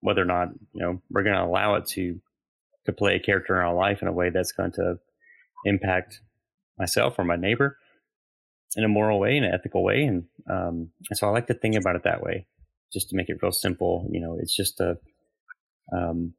[0.00, 2.20] whether or not you know we're going to allow it to
[2.86, 4.98] to play a character in our life in a way that's going to
[5.64, 6.20] impact
[6.78, 7.76] myself or my neighbor
[8.76, 11.54] in a moral way, in an ethical way, and, um, and so I like to
[11.54, 12.46] think about it that way,
[12.92, 14.06] just to make it real simple.
[14.10, 14.98] You know, it's just a
[15.92, 16.34] um,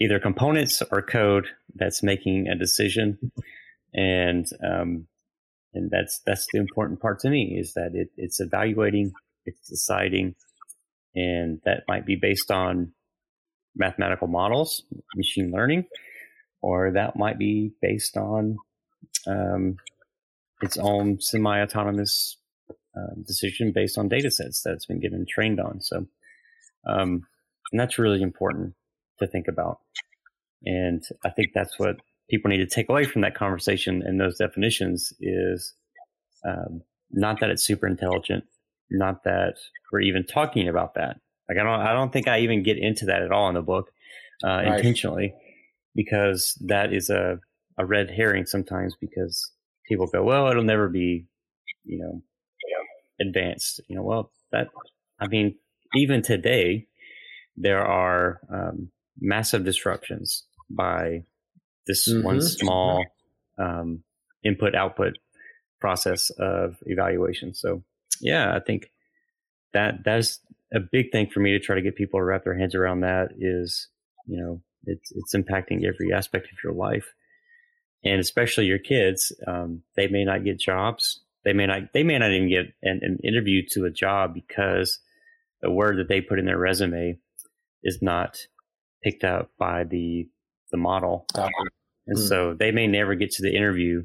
[0.00, 3.18] either components or code that's making a decision,
[3.94, 5.06] and um,
[5.74, 9.12] and that's that's the important part to me is that it, it's evaluating,
[9.44, 10.34] it's deciding,
[11.14, 12.92] and that might be based on
[13.76, 14.82] mathematical models,
[15.14, 15.84] machine learning,
[16.62, 18.56] or that might be based on
[19.26, 19.76] um,
[20.62, 22.36] its own semi-autonomous
[22.96, 25.80] uh, decision based on data sets that's been given trained on.
[25.80, 26.06] So,
[26.86, 27.26] um,
[27.70, 28.74] and that's really important
[29.20, 29.78] to think about.
[30.64, 31.96] And I think that's what
[32.28, 35.74] people need to take away from that conversation and those definitions is
[36.46, 38.44] um, not that it's super intelligent,
[38.90, 39.54] not that
[39.92, 41.16] we're even talking about that.
[41.48, 43.62] Like I don't, I don't think I even get into that at all in the
[43.62, 43.90] book
[44.44, 44.76] uh, right.
[44.76, 45.34] intentionally
[45.94, 47.38] because that is a
[47.78, 49.52] a red herring sometimes because
[49.88, 51.26] people go, well, it'll never be,
[51.84, 52.22] you know,
[53.20, 53.80] advanced.
[53.88, 54.68] You know, well, that
[55.18, 55.56] I mean,
[55.94, 56.86] even today,
[57.56, 61.24] there are um, massive disruptions by
[61.86, 62.24] this mm-hmm.
[62.24, 63.04] one small
[63.58, 64.02] um,
[64.44, 65.18] input output
[65.80, 67.54] process of evaluation.
[67.54, 67.82] So,
[68.20, 68.90] yeah, I think
[69.72, 70.40] that that's
[70.72, 73.00] a big thing for me to try to get people to wrap their heads around
[73.00, 73.88] that is,
[74.26, 77.12] you know, it's, it's impacting every aspect of your life.
[78.04, 81.20] And especially your kids, um, they may not get jobs.
[81.44, 85.00] They may not, they may not even get an, an interview to a job because
[85.60, 87.18] the word that they put in their resume
[87.82, 88.38] is not
[89.02, 90.28] picked up by the,
[90.70, 91.26] the model.
[91.34, 91.48] Uh-huh.
[92.06, 92.28] And mm.
[92.28, 94.04] so they may never get to the interview,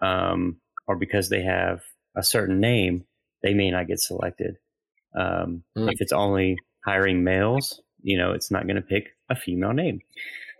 [0.00, 1.80] um, or because they have
[2.16, 3.04] a certain name,
[3.42, 4.56] they may not get selected.
[5.14, 5.90] Um, mm.
[5.90, 10.00] If it's only hiring males, you know, it's not going to pick a female name.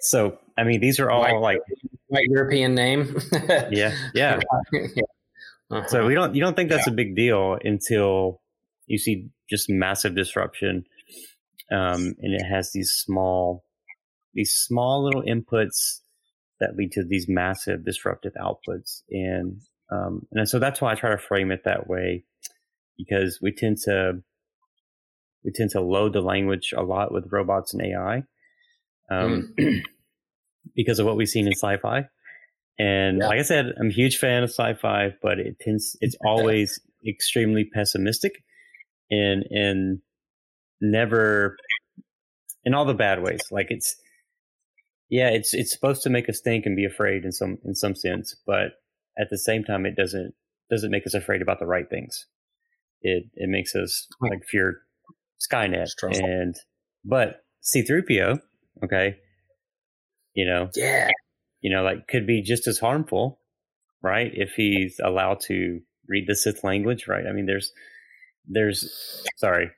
[0.01, 1.59] So, I mean, these are all white, like
[2.07, 3.19] white European name.
[3.71, 4.41] yeah, yeah.
[4.73, 5.03] yeah.
[5.71, 5.87] Uh-huh.
[5.89, 6.93] So we don't, you don't think that's yeah.
[6.93, 8.41] a big deal until
[8.87, 10.85] you see just massive disruption,
[11.71, 13.65] um, and it has these small,
[14.35, 16.01] these small little inputs
[16.61, 21.11] that lead to these massive disruptive outputs, and um, and so that's why I try
[21.11, 22.25] to frame it that way
[22.97, 24.23] because we tend to
[25.45, 28.25] we tend to load the language a lot with robots and AI
[29.11, 29.81] um, mm.
[30.77, 32.07] because of what we've seen in sci-fi.
[32.79, 33.29] And yeah.
[33.29, 37.65] like I said, I'm a huge fan of sci-fi, but it tends it's always extremely
[37.65, 38.43] pessimistic
[39.11, 40.01] and and
[40.81, 41.57] never
[42.65, 43.41] in all the bad ways.
[43.51, 43.97] Like it's
[45.09, 47.95] yeah, it's it's supposed to make us think and be afraid in some in some
[47.95, 48.73] sense, but
[49.19, 50.35] at the same time, it doesn't
[50.71, 52.27] doesn't make us afraid about the right things.
[53.03, 54.83] It it makes us like fear
[55.41, 55.89] Skynet
[56.23, 56.55] and
[57.05, 58.41] but C3PO,
[58.85, 59.17] okay,
[60.35, 61.09] you know, yeah,
[61.61, 63.41] you know, like could be just as harmful,
[64.03, 64.31] right?
[64.33, 67.27] If he's allowed to read the Sith language, right?
[67.27, 67.73] I mean, there's
[68.47, 69.71] there's sorry,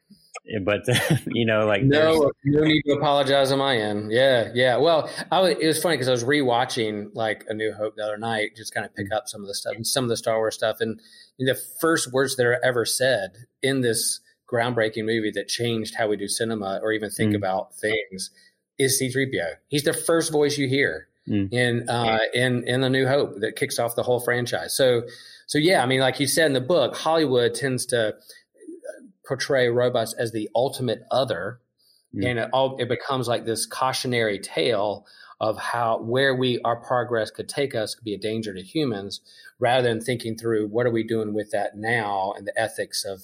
[0.64, 0.82] but
[1.26, 4.10] you know, like no, no need to apologize on my end.
[4.10, 4.76] Yeah, yeah.
[4.76, 8.04] Well, I was, it was funny because I was rewatching like A New Hope the
[8.04, 10.16] other night, just kind of pick up some of the stuff and some of the
[10.16, 11.00] Star Wars stuff, and
[11.38, 16.16] the first words that are ever said in this groundbreaking movie that changed how we
[16.16, 17.36] do cinema or even think mm.
[17.36, 18.30] about things
[18.78, 19.54] is C3PO.
[19.68, 21.52] He's the first voice you hear mm.
[21.52, 24.76] in uh, in in the New Hope that kicks off the whole franchise.
[24.76, 25.02] So
[25.46, 28.14] so yeah, I mean, like you said in the book, Hollywood tends to
[29.26, 31.60] portray robots as the ultimate other,
[32.14, 32.26] mm.
[32.26, 35.06] and it all it becomes like this cautionary tale
[35.40, 39.20] of how where we our progress could take us could be a danger to humans
[39.58, 43.22] rather than thinking through what are we doing with that now and the ethics of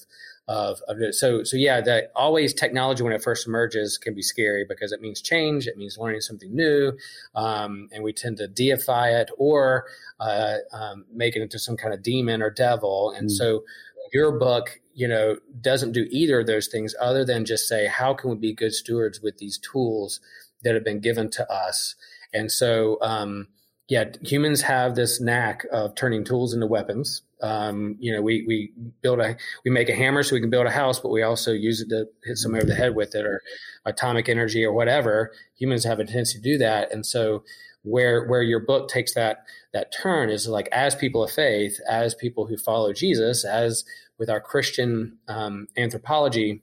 [0.49, 1.15] of, of it.
[1.15, 5.01] So, so yeah, that always technology when it first emerges can be scary because it
[5.03, 6.93] means change, it means learning something new,
[7.35, 9.85] um, and we tend to deify it or
[10.19, 13.13] uh, um, make it into some kind of demon or devil.
[13.17, 13.31] And mm.
[13.31, 13.65] so,
[14.11, 18.15] your book, you know, doesn't do either of those things other than just say, how
[18.15, 20.19] can we be good stewards with these tools
[20.65, 21.95] that have been given to us?
[22.35, 23.47] And so, um,
[23.89, 27.23] yeah, humans have this knack of turning tools into weapons.
[27.41, 30.67] Um, you know, we we build a we make a hammer so we can build
[30.67, 33.25] a house, but we also use it to hit somebody over the head with it,
[33.25, 33.41] or
[33.87, 35.31] atomic energy, or whatever.
[35.61, 37.45] Humans have a tendency to do that, and so
[37.83, 42.15] where where your book takes that that turn is like as people of faith, as
[42.15, 43.85] people who follow Jesus, as
[44.19, 46.63] with our Christian um, anthropology,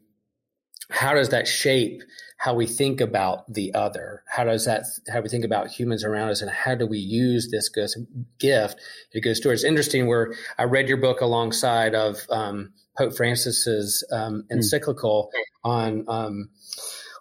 [0.90, 2.04] how does that shape
[2.38, 4.24] how we think about the other?
[4.28, 7.50] How does that, how we think about humans around us and how do we use
[7.50, 7.70] this
[8.40, 8.80] gift
[9.12, 9.64] to good stewards?
[9.64, 14.58] It's interesting where I read your book alongside of um, Pope Francis's um, hmm.
[14.58, 15.70] encyclical mm.
[15.70, 16.50] on, um,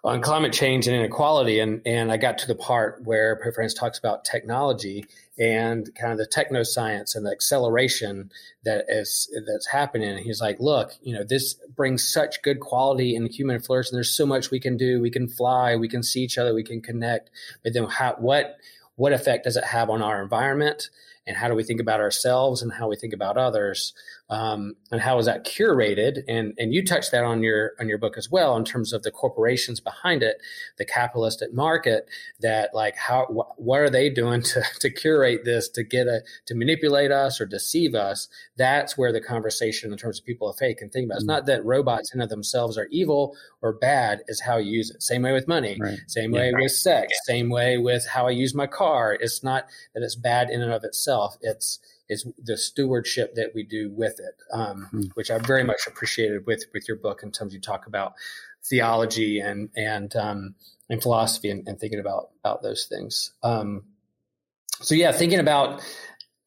[0.05, 1.59] on climate change and inequality.
[1.59, 5.05] And, and I got to the part where Francis talks about technology
[5.37, 8.31] and kind of the techno science and the acceleration
[8.63, 10.11] that is that's happening.
[10.11, 13.95] And he's like, look, you know, this brings such good quality in human flourishing.
[13.95, 15.01] There's so much we can do.
[15.01, 15.75] We can fly.
[15.75, 16.53] We can see each other.
[16.53, 17.31] We can connect.
[17.63, 18.57] But then, how, what
[18.95, 20.89] what effect does it have on our environment?
[21.27, 23.93] And how do we think about ourselves and how we think about others?
[24.29, 26.23] Um, and how is that curated?
[26.27, 29.03] And and you touched that on your on your book as well in terms of
[29.03, 30.37] the corporations behind it,
[30.77, 32.07] the capitalistic market.
[32.39, 36.21] That like how wh- what are they doing to to curate this to get a
[36.47, 38.27] to manipulate us or deceive us?
[38.57, 41.17] That's where the conversation in terms of people of faith can think about.
[41.17, 41.33] It's mm-hmm.
[41.33, 45.03] not that robots in of themselves are evil or bad, is how you use it.
[45.03, 45.99] Same way with money, right.
[46.07, 46.63] same yeah, way right.
[46.63, 47.33] with sex, yeah.
[47.33, 49.13] same way with how I use my car.
[49.13, 51.37] It's not that it's bad in and of itself.
[51.41, 55.01] It's is the stewardship that we do with it, um, mm-hmm.
[55.15, 58.13] which I very much appreciated with with your book in terms you talk about
[58.63, 60.55] theology and and um,
[60.89, 63.31] and philosophy and, and, thinking about about those things.
[63.43, 63.83] Um,
[64.81, 65.81] so yeah, thinking about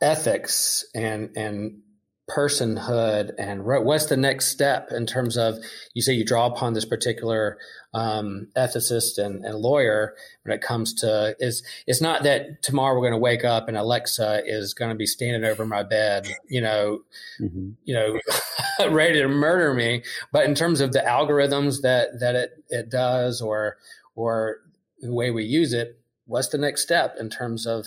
[0.00, 1.82] ethics and and
[2.28, 5.56] personhood and what's the next step in terms of
[5.94, 7.56] you say you draw upon this particular
[7.94, 13.00] um, ethicist and, and, lawyer when it comes to is it's not that tomorrow we're
[13.00, 16.60] going to wake up and Alexa is going to be standing over my bed, you
[16.60, 17.00] know,
[17.40, 17.70] mm-hmm.
[17.84, 18.20] you know,
[18.90, 20.02] ready to murder me.
[20.30, 23.78] But in terms of the algorithms that that it it does, or
[24.14, 24.58] or
[25.00, 27.86] the way we use it, what's the next step in terms of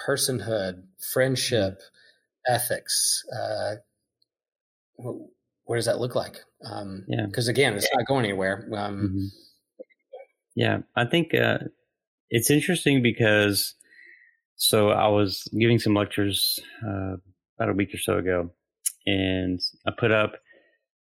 [0.00, 1.74] personhood, friendship?
[1.74, 1.94] Mm-hmm
[2.48, 3.22] ethics.
[3.32, 3.76] Uh,
[4.94, 5.16] what,
[5.64, 6.38] what, does that look like?
[6.64, 7.26] Um, yeah.
[7.26, 8.68] Because again, it's not going anywhere.
[8.72, 9.24] Um, mm-hmm.
[10.56, 11.58] Yeah, I think uh,
[12.30, 13.74] it's interesting because
[14.56, 17.14] so I was giving some lectures uh,
[17.56, 18.50] about a week or so ago,
[19.06, 20.32] and I put up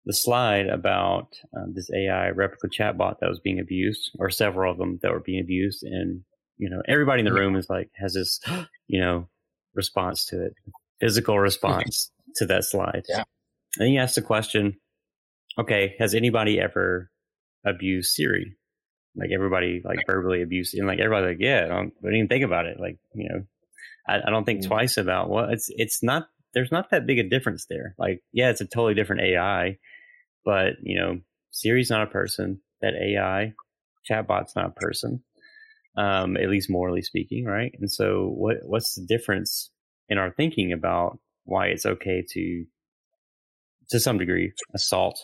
[0.05, 4.77] the slide about uh, this AI Replika chatbot that was being abused, or several of
[4.77, 6.21] them that were being abused, and
[6.57, 8.39] you know everybody in the room is like has this,
[8.87, 9.27] you know,
[9.73, 10.53] response to it
[11.01, 13.03] physical response to that slide.
[13.09, 13.23] Yeah.
[13.77, 14.77] And he asked the question,
[15.57, 17.09] okay, has anybody ever
[17.65, 18.55] abused Siri?
[19.15, 22.27] Like everybody like verbally abused and like everybody like, yeah, I don't, I don't even
[22.29, 22.79] think about it.
[22.79, 23.43] Like, you know,
[24.07, 24.69] I, I don't think mm-hmm.
[24.69, 27.95] twice about what well, it's, it's not, there's not that big a difference there.
[27.97, 29.77] Like, yeah, it's a totally different AI,
[30.45, 31.19] but you know,
[31.51, 32.61] Siri's not a person.
[32.81, 33.53] That AI
[34.09, 35.23] chatbot's not a person.
[35.97, 37.73] Um, at least morally speaking, right?
[37.79, 39.70] And so what, what's the difference
[40.11, 42.65] in our thinking about why it's okay to,
[43.89, 45.17] to some degree, assault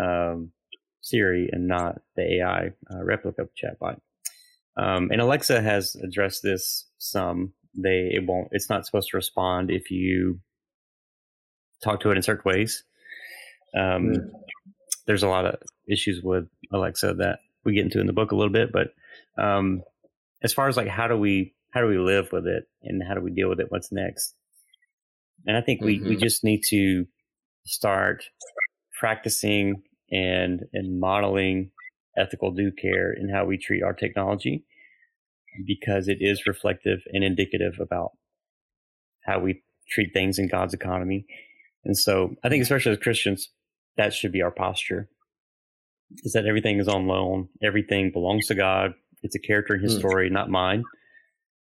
[0.00, 0.52] um,
[1.00, 3.98] Siri and not the AI uh, Replika chatbot.
[4.76, 7.52] Um, and Alexa has addressed this some.
[7.74, 8.48] They it won't.
[8.52, 10.40] It's not supposed to respond if you
[11.82, 12.84] talk to it in certain ways.
[13.76, 14.30] Um, mm.
[15.06, 15.56] There's a lot of
[15.90, 18.88] issues with Alexa that we get into in the book a little bit, but
[19.42, 19.82] um,
[20.42, 23.12] as far as like how do we how do we live with it and how
[23.12, 23.66] do we deal with it?
[23.68, 24.34] What's next?
[25.46, 26.08] And I think we, mm-hmm.
[26.08, 27.04] we just need to
[27.66, 28.24] start
[28.98, 31.70] practicing and and modeling
[32.16, 34.64] ethical due care in how we treat our technology
[35.66, 38.12] because it is reflective and indicative about
[39.26, 41.26] how we treat things in God's economy.
[41.84, 43.50] And so I think especially as Christians,
[43.98, 45.10] that should be our posture.
[46.22, 48.94] Is that everything is on loan, everything belongs to God.
[49.22, 49.98] It's a character in his mm.
[49.98, 50.82] story, not mine.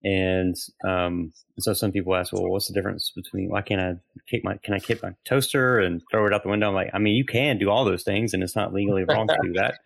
[0.05, 0.55] And
[0.87, 3.95] um, so some people ask, well, what's the difference between why can't I
[4.29, 6.69] kick my can I kick my toaster and throw it out the window?
[6.69, 9.27] I'm like, I mean, you can do all those things, and it's not legally wrong
[9.29, 9.77] to do that.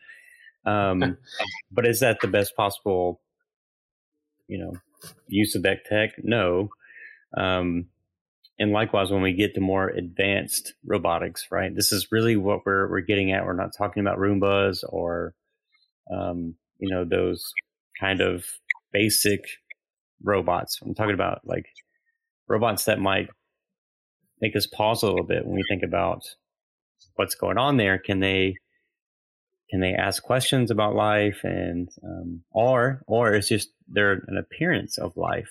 [0.69, 1.19] Um,
[1.71, 3.21] but is that the best possible,
[4.49, 4.73] you know,
[5.29, 6.11] use of that tech?
[6.19, 6.71] No.
[7.37, 7.87] Um,
[8.59, 11.73] and likewise, when we get to more advanced robotics, right?
[11.73, 13.47] This is really what we're we're getting at.
[13.47, 15.35] We're not talking about Roombas or,
[16.13, 17.53] um, you know, those
[18.01, 18.45] kind of
[18.93, 19.45] basic
[20.23, 20.79] robots.
[20.83, 21.67] I'm talking about like
[22.49, 23.29] robots that might
[24.41, 26.23] make us pause a little bit when we think about
[27.15, 27.99] what's going on there.
[27.99, 28.55] Can they
[29.71, 34.99] can they ask questions about life and um, or or it's just they're an appearance
[34.99, 35.51] of life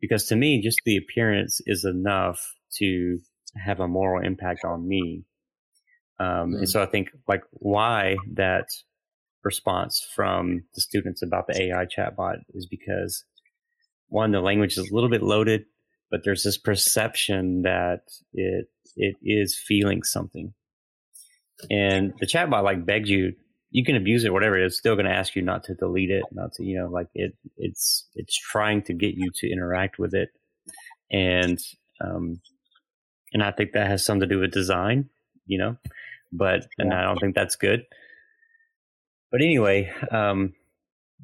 [0.00, 3.18] because to me, just the appearance is enough to
[3.56, 5.24] have a moral impact on me.
[6.20, 6.58] Um, mm.
[6.58, 8.66] And so I think like why that
[9.44, 13.24] response from the students about the AI chatbot is because
[14.08, 15.64] one, the language is a little bit loaded,
[16.10, 18.00] but there's this perception that
[18.32, 20.52] it it is feeling something.
[21.70, 23.34] And the chatbot like begs you
[23.70, 24.56] you can abuse it, whatever.
[24.58, 27.08] It's still going to ask you not to delete it, not to, you know, like
[27.14, 30.30] it, it's, it's trying to get you to interact with it.
[31.10, 31.58] And,
[32.02, 32.40] um,
[33.32, 35.10] and I think that has something to do with design,
[35.46, 35.76] you know,
[36.32, 37.84] but, and I don't think that's good.
[39.30, 40.54] But anyway, um,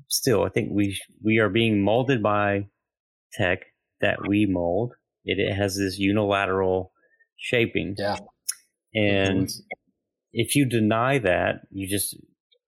[0.09, 2.67] still, I think we, we are being molded by
[3.37, 3.61] tech
[4.01, 4.93] that we mold.
[5.25, 6.93] It, it has this unilateral
[7.37, 7.95] shaping.
[7.99, 8.19] Yeah.
[8.95, 9.79] And, mm-hmm
[10.35, 12.17] if you deny that, you just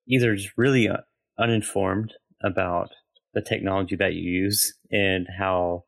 [0.09, 0.99] either just really uh,
[1.39, 2.91] uninformed about
[3.35, 5.85] the technology that you use and how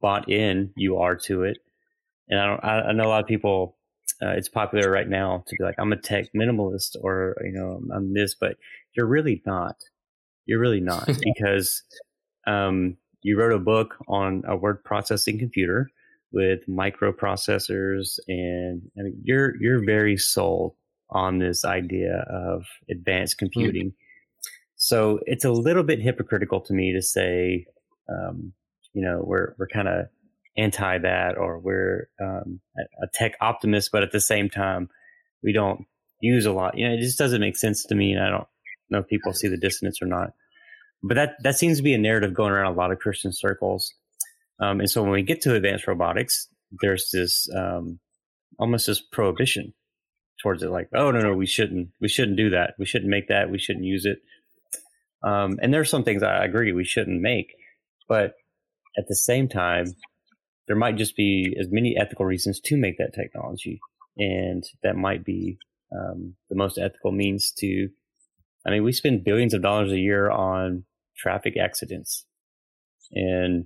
[0.00, 1.58] bought in you are to it.
[2.28, 3.76] And I don't, I, I know a lot of people,
[4.22, 7.80] uh, it's popular right now to be like, I'm a tech minimalist or, you know,
[7.94, 8.56] I'm this, but
[8.96, 9.76] you're really not.
[10.46, 11.82] You're really not because,
[12.46, 15.90] um, you wrote a book on a word processing computer
[16.30, 20.74] with microprocessors and I mean, you're, you're very sold
[21.10, 23.46] on this idea of advanced hmm.
[23.46, 23.86] computing.
[23.86, 23.94] Mm.
[24.76, 27.66] So it's a little bit hypocritical to me to say,
[28.08, 28.52] um,
[28.92, 30.06] you know, we're we're kind of
[30.56, 32.60] anti that, or we're um,
[33.02, 34.88] a tech optimist, but at the same time,
[35.42, 35.84] we don't
[36.20, 36.78] use a lot.
[36.78, 38.46] You know, it just doesn't make sense to me, and I don't
[38.90, 40.32] know if people see the dissonance or not.
[41.02, 43.92] But that that seems to be a narrative going around a lot of Christian circles.
[44.60, 46.48] Um, and so when we get to advanced robotics,
[46.80, 47.98] there's this um,
[48.58, 49.74] almost this prohibition
[50.42, 52.74] towards it like oh no no we shouldn't we shouldn't do that.
[52.78, 53.50] We shouldn't make that.
[53.50, 54.18] We shouldn't use it.
[55.22, 57.54] Um, and there's some things i agree we shouldn't make
[58.06, 58.34] but
[58.98, 59.94] at the same time
[60.66, 63.80] there might just be as many ethical reasons to make that technology
[64.16, 65.58] and that might be
[65.92, 67.88] um, the most ethical means to
[68.66, 70.84] i mean we spend billions of dollars a year on
[71.16, 72.26] traffic accidents
[73.12, 73.64] and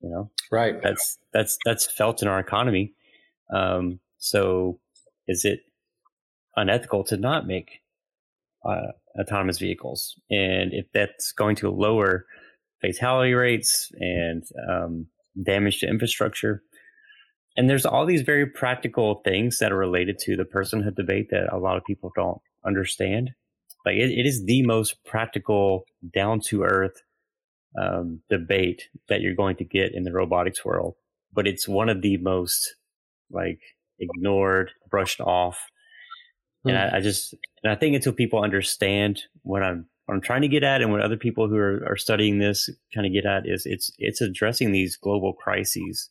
[0.00, 2.92] you know right that's that's that's felt in our economy
[3.52, 4.80] um, so
[5.28, 5.60] is it
[6.56, 7.80] unethical to not make
[8.64, 10.14] uh, autonomous vehicles.
[10.30, 12.26] And if that's going to lower
[12.80, 15.06] fatality rates and um,
[15.42, 16.62] damage to infrastructure,
[17.56, 21.52] and there's all these very practical things that are related to the personhood debate that
[21.52, 23.30] a lot of people don't understand.
[23.84, 27.02] Like it, it is the most practical, down to earth
[27.80, 30.94] um, debate that you're going to get in the robotics world,
[31.32, 32.76] but it's one of the most
[33.30, 33.60] like
[33.98, 35.58] ignored, brushed off.
[36.66, 40.42] And I, I, just, and I think until people understand what I'm, what I'm trying
[40.42, 43.26] to get at, and what other people who are, are studying this kind of get
[43.26, 46.08] at is it's it's addressing these global crises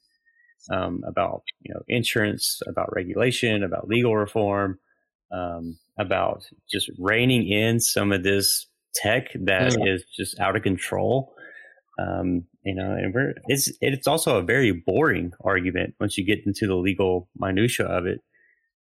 [0.71, 4.79] um, about you know insurance, about regulation, about legal reform,
[5.33, 9.93] um, about just reining in some of this tech that mm.
[9.93, 11.33] is just out of control.
[11.99, 16.39] Um, you know, and we're it's it's also a very boring argument once you get
[16.45, 18.19] into the legal minutia of it.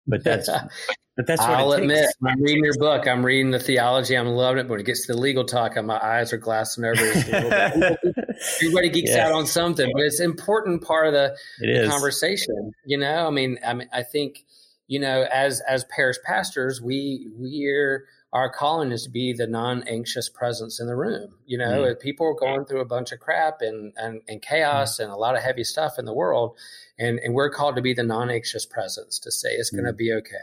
[0.07, 0.48] But that's
[1.16, 3.07] But that's I'll admit, I'm reading your book.
[3.07, 4.16] I'm reading the theology.
[4.16, 4.62] I'm loving it.
[4.62, 7.03] But when it gets to the legal talk, my eyes are glassing over.
[8.62, 9.18] Everybody geeks yes.
[9.18, 12.72] out on something, but it's an important part of the, the conversation.
[12.86, 14.46] You know, I mean, I mean, I think,
[14.93, 20.28] you know, as as parish pastors, we we're our calling is to be the non-anxious
[20.28, 21.34] presence in the room.
[21.47, 21.99] You know, mm.
[21.99, 25.05] people are going through a bunch of crap and and, and chaos mm.
[25.05, 26.59] and a lot of heavy stuff in the world,
[26.99, 29.76] and and we're called to be the non-anxious presence to say it's mm.
[29.76, 30.36] going to be okay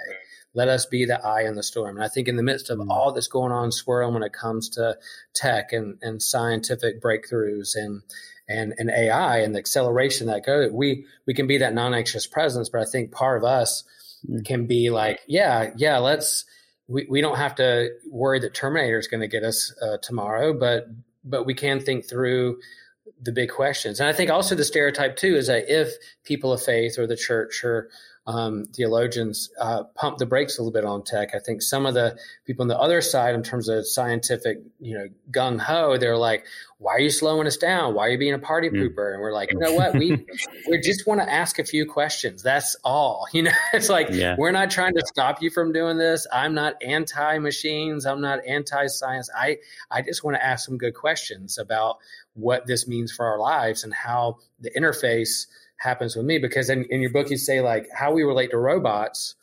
[0.56, 1.97] let us be the eye in the storm.
[1.97, 2.89] And I think in the midst of mm.
[2.89, 4.97] all that's going on, swirl when it comes to
[5.36, 8.02] tech and, and scientific breakthroughs and
[8.47, 12.68] and, and AI and the acceleration that goes, we we can be that non-anxious presence.
[12.68, 13.84] But I think part of us
[14.28, 14.45] mm.
[14.45, 16.45] can be like, yeah, yeah, let's
[16.88, 20.53] we, we don't have to worry that Terminator is going to get us uh, tomorrow,
[20.53, 20.88] but
[21.24, 22.59] but we can think through
[23.22, 23.99] the big questions.
[23.99, 25.93] And I think also the stereotype too is that if
[26.24, 27.89] people of faith or the church or
[28.30, 31.34] um, theologians uh, pump the brakes a little bit on tech.
[31.34, 32.15] I think some of the
[32.45, 36.45] people on the other side, in terms of scientific, you know, gung ho, they're like,
[36.77, 37.95] "Why are you slowing us down?
[37.95, 38.73] Why are you being a party mm.
[38.73, 39.95] pooper?" And we're like, "You know what?
[39.95, 40.27] We
[40.69, 42.43] we just want to ask a few questions.
[42.43, 43.25] That's all.
[43.39, 44.36] You know, it's like yeah.
[44.38, 46.27] we're not trying to stop you from doing this.
[46.32, 48.05] I'm not anti machines.
[48.05, 49.30] I'm not anti science.
[49.36, 49.57] I
[49.89, 51.97] I just want to ask some good questions about
[52.34, 55.47] what this means for our lives and how the interface."
[55.80, 58.57] Happens with me because in, in your book you say like how we relate to
[58.57, 59.36] robots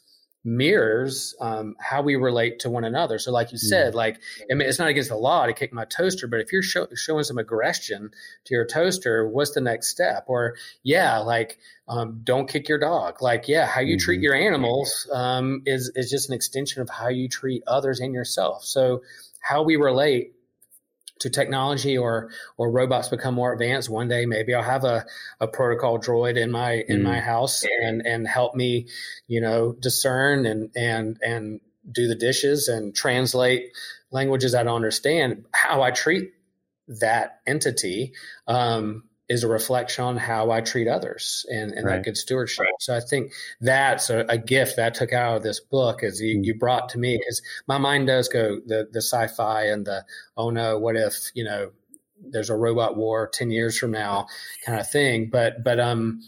[0.47, 3.19] mirrors um, how we relate to one another.
[3.19, 3.67] So, like you hmm.
[3.67, 4.21] said, like
[4.51, 6.87] I mean, it's not against the law to kick my toaster, but if you're show,
[6.95, 8.11] showing some aggression
[8.45, 10.25] to your toaster, what's the next step?
[10.29, 11.59] Or yeah, like
[11.89, 13.21] um, don't kick your dog.
[13.21, 14.05] Like yeah, how you mm-hmm.
[14.05, 18.15] treat your animals um, is is just an extension of how you treat others and
[18.15, 18.65] yourself.
[18.65, 19.03] So,
[19.41, 20.36] how we relate
[21.19, 25.05] to technology or or robots become more advanced one day maybe i'll have a,
[25.41, 27.05] a protocol droid in my in mm.
[27.05, 28.87] my house and and help me
[29.27, 31.61] you know discern and and and
[31.91, 33.71] do the dishes and translate
[34.11, 36.33] languages i don't understand how i treat
[36.89, 38.13] that entity
[38.47, 41.97] um, is a reflection on how I treat others and, and right.
[41.97, 42.65] that good stewardship.
[42.65, 42.75] Right.
[42.81, 46.21] So I think that's a, a, gift that I took out of this book as
[46.21, 46.45] you, mm.
[46.45, 50.05] you brought to me because my mind does go the, the sci-fi and the,
[50.37, 51.73] oh no, what if, you know,
[52.21, 54.29] there's a robot war 10 years from now
[54.65, 55.29] kind of thing.
[55.29, 56.21] But, but, um,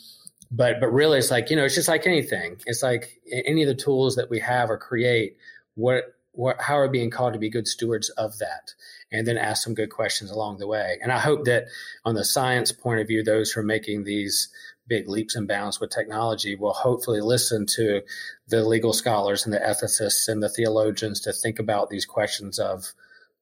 [0.50, 2.56] but, but really it's like, you know, it's just like anything.
[2.66, 5.36] It's like any of the tools that we have or create,
[5.76, 8.74] what, what, how are we being called to be good stewards of that?
[9.10, 10.98] And then ask some good questions along the way.
[11.02, 11.64] And I hope that
[12.04, 14.48] on the science point of view, those who are making these
[14.86, 18.02] big leaps and bounds with technology will hopefully listen to
[18.48, 22.92] the legal scholars and the ethicists and the theologians to think about these questions of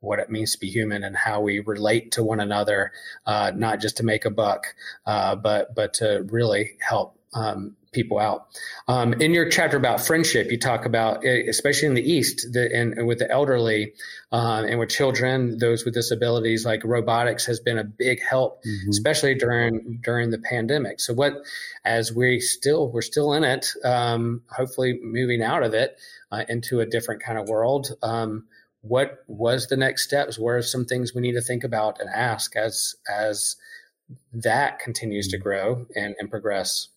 [0.01, 2.93] what it means to be human and how we relate to one another,
[3.25, 4.75] uh, not just to make a buck,
[5.07, 8.47] uh, but but to really help um, people out.
[8.89, 12.95] Um, in your chapter about friendship, you talk about, especially in the East, the, and,
[12.95, 13.93] and, with the elderly
[14.33, 18.91] uh, and with children, those with disabilities, like robotics has been a big help, mm-hmm.
[18.91, 21.01] especially during during the pandemic.
[21.01, 21.35] So, what
[21.85, 25.99] as we still we're still in it, um, hopefully moving out of it
[26.33, 27.89] uh, into a different kind of world.
[28.03, 28.47] Um,
[28.83, 30.39] what was the next steps?
[30.39, 33.57] What are some things we need to think about and ask as as
[34.33, 35.43] that continues to mm-hmm.
[35.43, 36.89] grow and, and progress?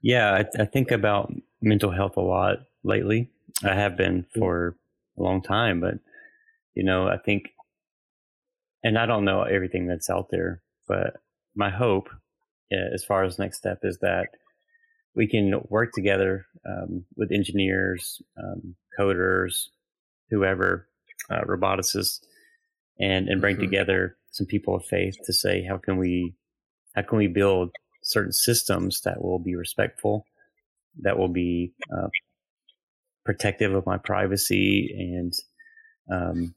[0.00, 3.30] Yeah, I, I, think about mental health a lot lately.
[3.64, 4.38] I have been mm.
[4.38, 4.76] for
[5.18, 5.94] a long time, but
[6.74, 7.50] you know, I think,
[8.84, 11.16] and I don't know everything that's out there, but
[11.56, 12.08] my hope,
[12.72, 14.28] uh, as far as next step, is that
[15.16, 19.64] we can work together um, with engineers, um, coders,
[20.30, 20.88] whoever,
[21.30, 22.20] uh, roboticists,
[23.00, 23.64] and and bring mm-hmm.
[23.64, 26.34] together some people of faith to say how can we
[26.94, 27.70] how can we build
[28.08, 30.24] certain systems that will be respectful,
[31.02, 32.08] that will be uh,
[33.24, 35.32] protective of my privacy, and
[36.10, 36.54] um,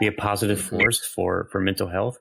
[0.00, 2.18] be a positive force for for mental health,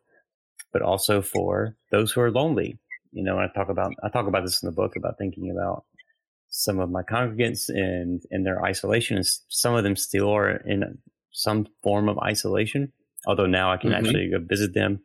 [0.72, 2.78] but also for those who are lonely.
[3.12, 5.86] You know, I talk about I talk about this in the book about thinking about
[6.50, 11.00] some of my congregants and and their isolation, and some of them still are in
[11.32, 12.94] some form of isolation.
[13.26, 14.06] Although now I can mm-hmm.
[14.06, 15.02] actually go visit them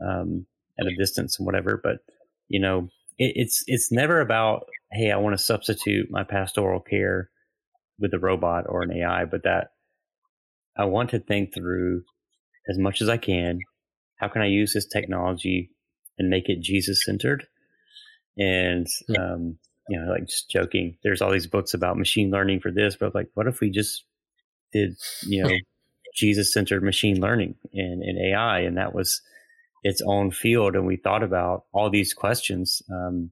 [0.00, 0.46] um,
[0.80, 1.78] at a distance and whatever.
[1.82, 1.98] But
[2.48, 2.88] you know,
[3.18, 7.30] it, it's it's never about hey, I want to substitute my pastoral care
[7.98, 9.68] with a robot or an AI, but that
[10.76, 12.02] I want to think through
[12.68, 13.58] as much as I can.
[14.16, 15.70] How can I use this technology
[16.18, 17.46] and make it Jesus centered?
[18.38, 18.86] And
[19.18, 19.58] um,
[19.88, 20.96] you know, like just joking.
[21.02, 24.04] There's all these books about machine learning for this, but like, what if we just
[24.72, 25.50] did you know
[26.14, 29.20] Jesus centered machine learning and, and AI, and that was
[29.82, 33.30] its own field, and we thought about all these questions um,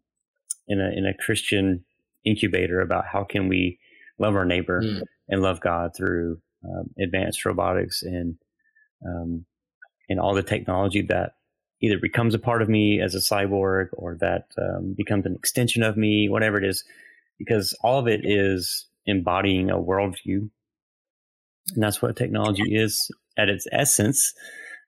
[0.66, 1.84] in a in a Christian
[2.24, 3.78] incubator about how can we
[4.18, 5.02] love our neighbor mm.
[5.28, 8.36] and love God through um, advanced robotics and
[9.06, 9.46] um,
[10.08, 11.32] and all the technology that
[11.82, 15.82] either becomes a part of me as a cyborg or that um, becomes an extension
[15.82, 16.84] of me, whatever it is,
[17.38, 20.50] because all of it is embodying a worldview,
[21.74, 24.34] and that's what technology is at its essence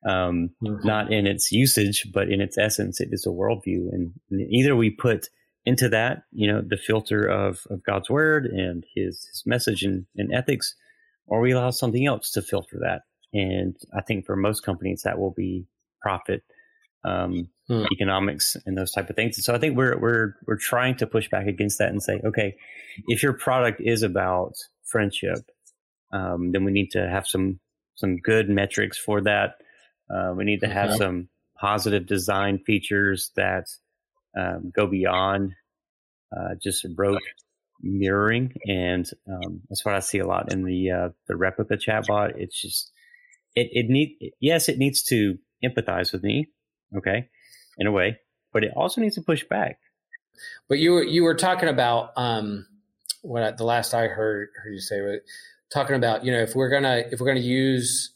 [0.04, 0.86] um, mm-hmm.
[0.86, 3.92] not in its usage, but in its essence, it is a worldview.
[3.92, 5.28] And, either we put
[5.64, 10.06] into that, you know, the filter of, of God's word and his, his message and,
[10.16, 10.74] and ethics,
[11.26, 13.02] or we allow something else to filter that.
[13.32, 15.66] And I think for most companies, that will be
[16.00, 16.42] profit,
[17.04, 17.84] um, hmm.
[17.92, 19.36] economics, and those type of things.
[19.38, 22.20] And so I think we're we're we're trying to push back against that and say,
[22.24, 22.54] okay,
[23.08, 25.38] if your product is about friendship,
[26.12, 27.60] um, then we need to have some
[27.94, 29.54] some good metrics for that.
[30.12, 33.66] Uh, we need to have some positive design features that
[34.36, 35.52] um, go beyond
[36.36, 37.20] uh, just rote
[37.80, 42.32] mirroring, and um, that's what I see a lot in the uh, the Replika chatbot.
[42.36, 42.90] It's just
[43.54, 46.48] it it need yes, it needs to empathize with me,
[46.96, 47.28] okay,
[47.78, 48.18] in a way,
[48.52, 49.78] but it also needs to push back.
[50.68, 52.66] But you were you were talking about um,
[53.22, 55.20] what I, the last I heard heard you say, was
[55.72, 58.11] talking about you know if we're gonna if we're gonna use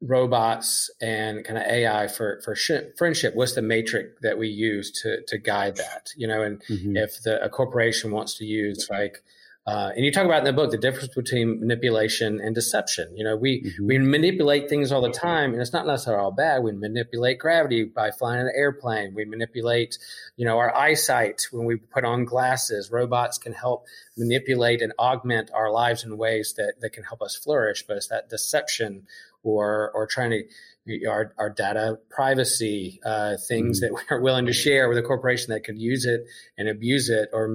[0.00, 4.90] robots and kind of AI for for sh- friendship, what's the matrix that we use
[5.02, 6.10] to to guide that?
[6.16, 6.96] You know, and mm-hmm.
[6.96, 9.22] if the a corporation wants to use like
[9.66, 13.16] uh, and you talk about in the book the difference between manipulation and deception.
[13.16, 13.86] You know, we mm-hmm.
[13.86, 16.62] we manipulate things all the time, and it's not necessarily all bad.
[16.62, 19.12] We manipulate gravity by flying an airplane.
[19.12, 19.98] We manipulate,
[20.36, 22.92] you know, our eyesight when we put on glasses.
[22.92, 23.86] Robots can help
[24.16, 27.82] manipulate and augment our lives in ways that that can help us flourish.
[27.88, 29.08] But it's that deception
[29.42, 30.42] or or trying to
[31.08, 33.94] our, our data privacy, uh, things mm-hmm.
[33.94, 36.24] that we're willing to share with a corporation that could use it
[36.56, 37.54] and abuse it or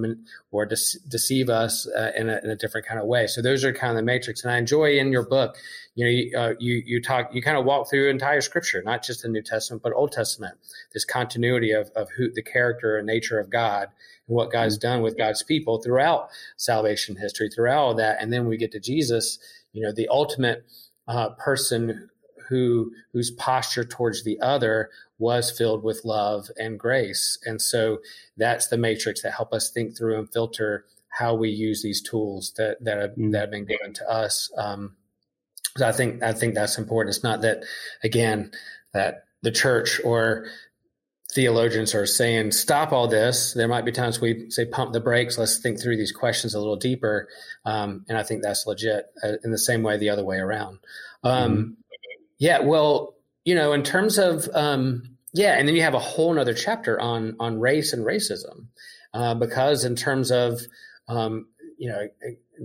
[0.50, 0.76] or de-
[1.08, 3.26] deceive us uh, in, a, in, a, different kind of way.
[3.26, 4.44] So those are kind of the matrix.
[4.44, 5.56] And I enjoy in your book,
[5.94, 9.02] you know, you, uh, you, you talk, you kind of walk through entire scripture, not
[9.02, 10.58] just the New Testament, but Old Testament,
[10.92, 13.88] this continuity of, of who the character and nature of God
[14.28, 14.88] and what God's mm-hmm.
[14.88, 18.18] done with God's people throughout salvation history, throughout all that.
[18.20, 19.38] And then we get to Jesus,
[19.72, 20.66] you know, the ultimate
[21.08, 22.08] uh, person
[22.48, 27.38] who whose posture towards the other was filled with love and grace.
[27.44, 27.98] And so
[28.36, 32.52] that's the matrix that help us think through and filter how we use these tools
[32.56, 33.32] that that have, mm.
[33.32, 34.50] that have been given to us.
[34.56, 34.96] Um,
[35.76, 37.14] so I think I think that's important.
[37.14, 37.64] It's not that
[38.02, 38.52] again
[38.92, 40.46] that the church or
[41.32, 43.54] theologians are saying stop all this.
[43.54, 45.38] There might be times we say pump the brakes.
[45.38, 47.28] Let's think through these questions a little deeper.
[47.64, 49.06] Um, and I think that's legit.
[49.22, 50.78] Uh, in the same way, the other way around.
[51.24, 51.70] Um, mm-hmm.
[52.38, 53.14] Yeah, well,
[53.44, 57.00] you know, in terms of um, yeah, and then you have a whole other chapter
[57.00, 58.66] on on race and racism,
[59.14, 60.60] uh, because in terms of
[61.08, 61.46] um,
[61.78, 62.08] you know,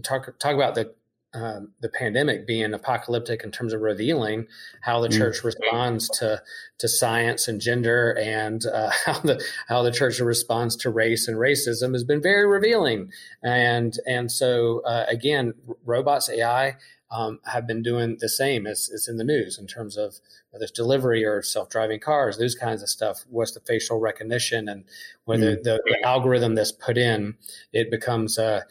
[0.04, 0.94] talk talk about the
[1.34, 4.48] um, the pandemic being apocalyptic in terms of revealing
[4.82, 5.18] how the mm.
[5.18, 6.42] church responds to
[6.80, 11.38] to science and gender and uh, how the how the church responds to race and
[11.38, 13.12] racism has been very revealing
[13.44, 15.54] and and so uh, again
[15.86, 16.76] robots AI
[17.10, 20.16] um, have been doing the same as, as in the news in terms of
[20.52, 23.24] whether it's delivery or self-driving cars, those kinds of stuff.
[23.30, 24.84] What's the facial recognition and
[25.26, 25.64] whether mm.
[25.64, 27.36] the, the, algorithm that's put in,
[27.72, 28.66] it becomes a,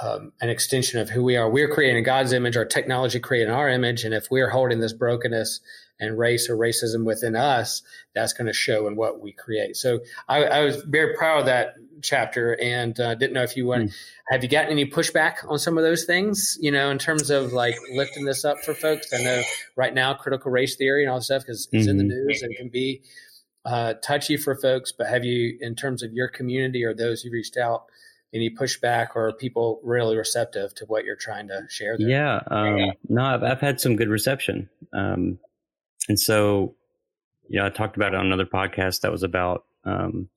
[0.00, 1.48] um, an extension of who we are.
[1.50, 5.60] We're creating God's image, our technology creating our image, and if we're holding this brokenness
[6.02, 7.82] and race or racism within us,
[8.14, 9.76] that's going to show in what we create.
[9.76, 13.66] So I, I was very proud of that chapter and uh, didn't know if you
[13.66, 13.84] want.
[13.84, 13.94] Mm.
[14.28, 16.58] Have you gotten any pushback on some of those things?
[16.60, 19.12] You know, in terms of like lifting this up for folks.
[19.14, 19.42] I know
[19.76, 21.78] right now critical race theory and all this stuff because mm-hmm.
[21.78, 22.26] it's in the mm-hmm.
[22.26, 23.02] news and can be
[23.64, 24.90] uh, touchy for folks.
[24.90, 27.84] But have you, in terms of your community or those you reached out?
[28.34, 32.08] any pushback or people really receptive to what you're trying to share there?
[32.08, 34.70] Yeah, um, no, I've, I've, had some good reception.
[34.92, 35.38] Um,
[36.08, 36.74] and so,
[37.60, 40.28] know, I talked about it on another podcast that was about um,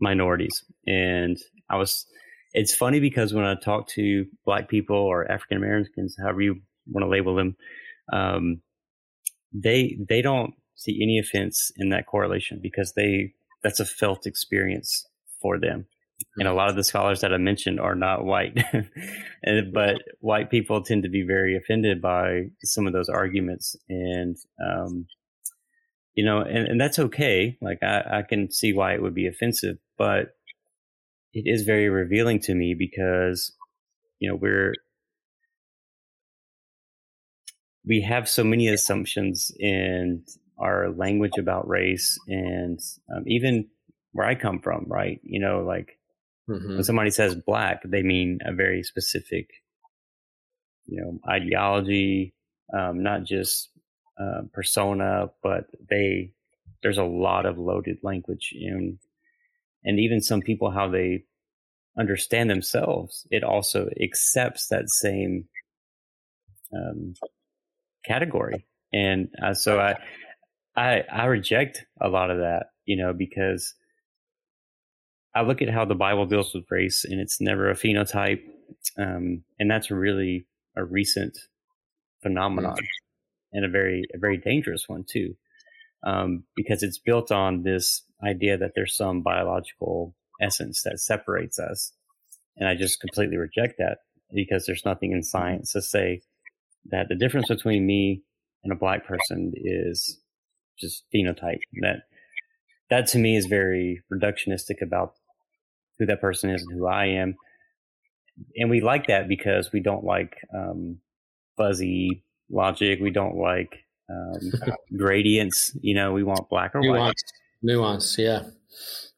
[0.00, 0.64] minorities.
[0.86, 1.36] And
[1.68, 2.06] I was,
[2.52, 7.04] it's funny because when I talk to black people or African Americans, however you want
[7.04, 7.56] to label them,
[8.12, 8.60] um,
[9.52, 13.32] they they don't see any offense in that correlation because they
[13.62, 15.06] that's a felt experience
[15.40, 15.86] for them.
[16.38, 18.62] And a lot of the scholars that I mentioned are not white,
[19.42, 23.74] and, but white people tend to be very offended by some of those arguments.
[23.88, 25.06] And, um,
[26.14, 27.56] you know, and, and that's okay.
[27.62, 30.36] Like I, I can see why it would be offensive, but
[31.32, 33.52] it is very revealing to me because,
[34.18, 34.74] you know, we're,
[37.86, 40.24] we have so many assumptions in
[40.58, 42.80] our language about race and
[43.14, 43.68] um, even
[44.12, 45.20] where I come from, right?
[45.22, 45.95] You know, like
[46.48, 46.74] Mm-hmm.
[46.74, 49.50] When somebody says black, they mean a very specific,
[50.86, 52.34] you know, ideology,
[52.76, 53.70] um, not just
[54.20, 56.32] uh, persona, but they
[56.82, 58.98] there's a lot of loaded language and
[59.84, 61.24] and even some people how they
[61.98, 63.26] understand themselves.
[63.30, 65.46] It also accepts that same
[66.72, 67.14] um,
[68.04, 69.96] category, and uh, so I
[70.76, 73.74] I I reject a lot of that, you know, because
[75.36, 78.40] I look at how the Bible deals with race, and it's never a phenotype,
[78.98, 81.36] um, and that's really a recent
[82.22, 82.78] phenomenon,
[83.52, 85.34] and a very a very dangerous one too,
[86.06, 91.92] um, because it's built on this idea that there's some biological essence that separates us,
[92.56, 93.98] and I just completely reject that
[94.32, 96.22] because there's nothing in science to say
[96.86, 98.22] that the difference between me
[98.64, 100.18] and a black person is
[100.78, 101.60] just phenotype.
[101.82, 102.04] That
[102.88, 105.12] that to me is very reductionistic about
[105.98, 107.36] who that person is and who I am.
[108.56, 110.98] and we like that because we don't like um,
[111.56, 113.00] fuzzy logic.
[113.00, 114.52] We don't like um,
[114.96, 115.76] gradients.
[115.80, 117.06] You know, we want black or nuance.
[117.06, 117.14] white.
[117.62, 118.42] Nuance, yeah,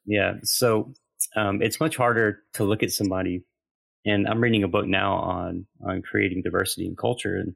[0.06, 0.34] yeah.
[0.44, 0.92] So
[1.36, 3.42] um, it's much harder to look at somebody.
[4.06, 7.54] And I'm reading a book now on on creating diversity in culture, and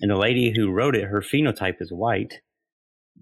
[0.00, 2.40] and the lady who wrote it, her phenotype is white,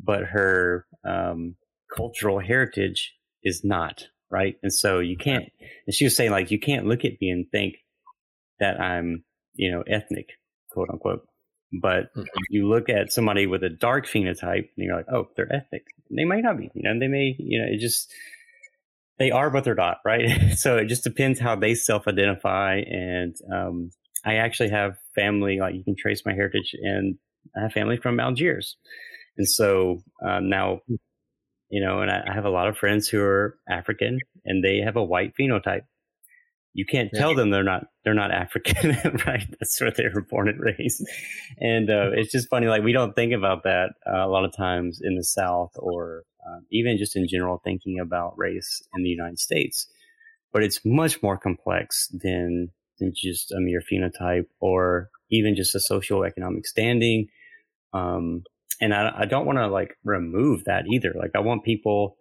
[0.03, 1.57] but her um,
[1.95, 3.14] cultural heritage
[3.45, 4.56] is not right.
[4.62, 5.44] And so you can't.
[5.86, 7.76] And she was saying like you can't look at me and think
[8.60, 9.24] that I'm
[9.54, 10.30] you know ethnic,
[10.70, 11.26] quote unquote.
[11.80, 12.24] But mm-hmm.
[12.48, 15.84] you look at somebody with a dark phenotype, and you're like, oh, they're ethnic.
[16.10, 16.70] They might not be.
[16.74, 17.34] You know, they may.
[17.38, 18.12] You know, it just
[19.18, 20.28] they are, but they're not, right?
[20.56, 22.82] so it just depends how they self-identify.
[22.86, 23.90] And um,
[24.24, 27.16] I actually have family, like you can trace my heritage, and
[27.56, 28.76] I have family from Algiers,
[29.36, 30.80] and so um, now,
[31.68, 34.78] you know, and I, I, have a lot of friends who are African, and they
[34.78, 35.82] have a white phenotype.
[36.74, 38.90] You can't tell them they're not they're not African,
[39.26, 39.46] right?
[39.58, 41.02] That's where they were born and raised,
[41.58, 42.66] and uh, it's just funny.
[42.66, 46.24] Like we don't think about that uh, a lot of times in the South or
[46.46, 49.88] um, even just in general thinking about race in the United States.
[50.52, 55.78] But it's much more complex than, than just a mere phenotype or even just a
[55.78, 57.26] socioeconomic standing.
[57.92, 58.44] Um,
[58.80, 61.12] and I, I don't want to like remove that either.
[61.16, 62.16] Like I want people,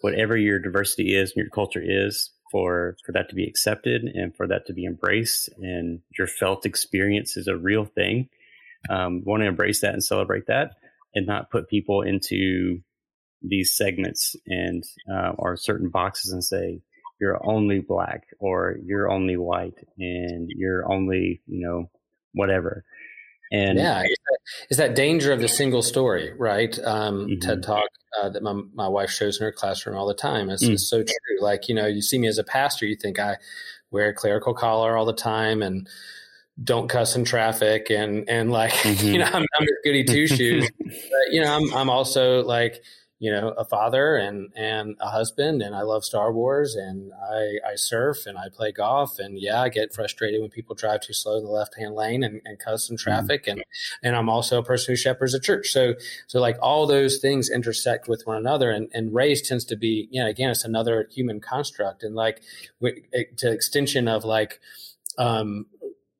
[0.00, 4.36] whatever your diversity is and your culture is, for for that to be accepted and
[4.36, 8.28] for that to be embraced, and your felt experience is a real thing.
[8.90, 10.72] Um, want to embrace that and celebrate that,
[11.14, 12.80] and not put people into
[13.42, 16.80] these segments and uh, or certain boxes and say
[17.20, 21.90] you're only black or you're only white and you're only you know
[22.34, 22.84] whatever
[23.52, 24.02] and yeah
[24.68, 27.38] it's that danger of the single story right um, mm-hmm.
[27.38, 27.86] ted talk
[28.20, 30.78] uh, that my, my wife shows in her classroom all the time it's, mm.
[30.78, 33.36] so true like you know you see me as a pastor you think i
[33.90, 35.88] wear a clerical collar all the time and
[36.62, 39.06] don't cuss in traffic and and like mm-hmm.
[39.06, 42.82] you know i'm, I'm goody two shoes but you know I'm, I'm also like
[43.22, 47.70] you know, a father and and a husband, and I love Star Wars, and I,
[47.70, 51.12] I surf and I play golf, and yeah, I get frustrated when people drive too
[51.12, 53.04] slow in the left hand lane and, and cuss in mm-hmm.
[53.04, 53.60] traffic, mm-hmm.
[53.60, 53.64] and
[54.02, 55.94] and I'm also a person who shepherds a church, so
[56.26, 60.08] so like all those things intersect with one another, and and race tends to be,
[60.10, 62.42] you know, again, it's another human construct, and like
[63.36, 64.58] to extension of like.
[65.16, 65.66] Um,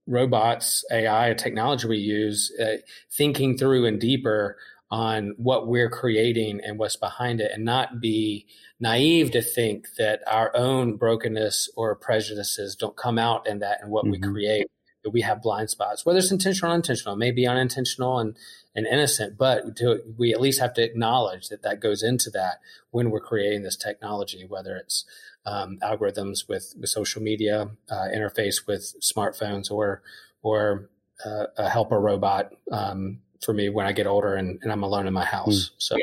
[0.09, 2.79] robots, AI, a technology we use, uh,
[3.11, 4.59] thinking through and deeper
[4.93, 8.47] on what we're creating and what's behind it and not be
[8.79, 13.91] naive to think that our own brokenness or prejudices don't come out in that and
[13.91, 14.13] what mm-hmm.
[14.13, 14.67] we create
[15.03, 18.37] that we have blind spots whether it's intentional or unintentional maybe unintentional and,
[18.75, 22.61] and innocent but to, we at least have to acknowledge that that goes into that
[22.91, 25.07] when we're creating this technology whether it's
[25.47, 30.03] um, algorithms with, with social media uh, interface with smartphones or
[30.43, 30.91] or
[31.25, 35.07] uh, a helper robot um, for me when I get older and, and I'm alone
[35.07, 35.71] in my house.
[35.71, 35.75] Mm.
[35.79, 35.97] So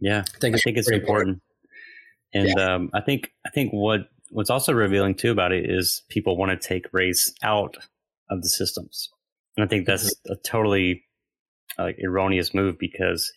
[0.00, 1.40] yeah, I think, I think it's important.
[1.40, 1.42] important.
[2.34, 2.74] And yeah.
[2.74, 6.50] um, I think I think what what's also revealing too about it is people want
[6.50, 7.76] to take race out
[8.28, 9.08] of the systems,
[9.56, 10.32] and I think that's mm-hmm.
[10.32, 11.04] a totally
[11.78, 13.32] like erroneous move because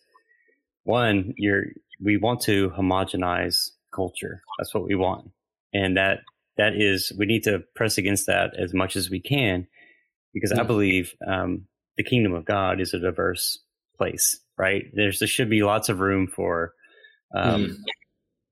[0.84, 1.66] one, you're
[2.04, 4.42] we want to homogenize culture.
[4.58, 5.30] That's what we want,
[5.74, 6.22] and that
[6.58, 9.68] that is we need to press against that as much as we can
[10.34, 10.52] because.
[10.52, 13.60] I believe um, the kingdom of God is a diverse
[13.98, 14.86] place, right?
[14.94, 16.74] There's there should be lots of room for
[17.36, 17.76] um, mm.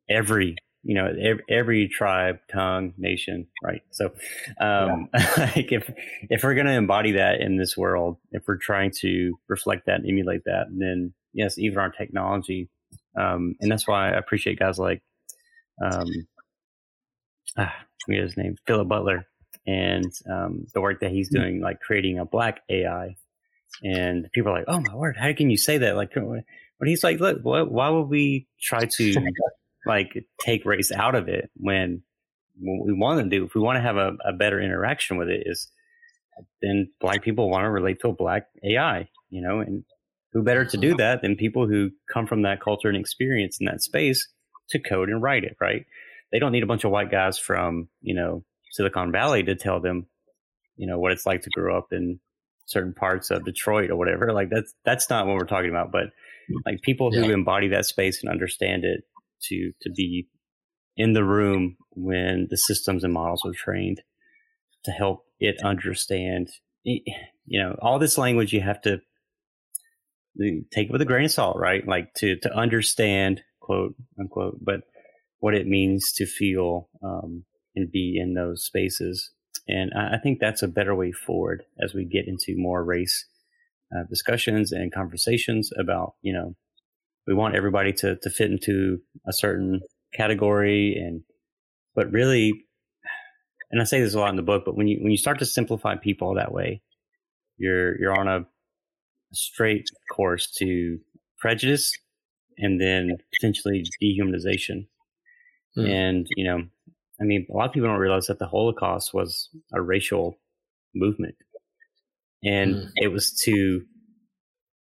[0.09, 3.81] every you know every, every, tribe, tongue, nation, right?
[3.91, 4.13] So,
[4.59, 5.51] um, yeah.
[5.55, 5.89] like if
[6.29, 9.99] if we're going to embody that in this world, if we're trying to reflect that
[9.99, 12.69] and emulate that, then yes, even our technology,
[13.17, 15.01] um, and that's why I appreciate guys like
[15.83, 16.07] um,
[17.57, 17.73] ah,
[18.09, 19.27] I his name, Philip Butler,
[19.65, 21.41] and um, the work that he's hmm.
[21.41, 23.15] doing, like creating a black AI
[23.84, 27.03] and people are like, "Oh my word, how can you say that?" Like, but he's
[27.03, 29.15] like, "Look, why would we try to
[29.86, 32.03] like take race out of it when
[32.59, 35.30] what we want to do, if we want to have a, a better interaction with
[35.30, 35.69] it, is
[36.61, 39.84] then black people want to relate to a black AI, you know, and
[40.34, 43.65] who better to do that than people who come from that culture and experience in
[43.65, 44.28] that space
[44.69, 45.86] to code and write it, right?
[46.32, 49.80] They don't need a bunch of white guys from, you know, Silicon Valley to tell
[49.80, 50.07] them,
[50.76, 52.19] you know, what it's like to grow up in
[52.66, 54.34] certain parts of Detroit or whatever.
[54.34, 55.91] Like that's that's not what we're talking about.
[55.91, 56.07] But
[56.66, 57.34] like people who yeah.
[57.34, 59.03] embody that space and understand it
[59.43, 60.28] to to be
[60.97, 64.01] in the room when the systems and models are trained
[64.84, 66.49] to help it understand
[66.84, 67.01] you
[67.61, 68.99] know all this language you have to
[70.72, 74.82] take it with a grain of salt right like to to understand quote unquote but
[75.39, 77.43] what it means to feel um,
[77.76, 79.32] and be in those spaces
[79.68, 83.26] And I, think that's a better way forward as we get into more race
[83.95, 86.55] uh, discussions and conversations about, you know,
[87.26, 89.82] we want everybody to, to fit into a certain
[90.13, 91.24] category and,
[91.95, 92.66] but really,
[93.72, 95.39] and I say this a lot in the book, but when you, when you start
[95.39, 96.82] to simplify people that way,
[97.57, 98.45] you're, you're on a
[99.34, 100.99] straight course to
[101.39, 101.97] prejudice
[102.57, 104.88] and then potentially dehumanization.
[105.78, 105.89] Mm.
[105.89, 106.63] And, you know,
[107.20, 110.38] I mean, a lot of people don't realize that the Holocaust was a racial
[110.93, 111.36] movement.
[112.43, 112.89] And mm.
[112.95, 113.82] it was to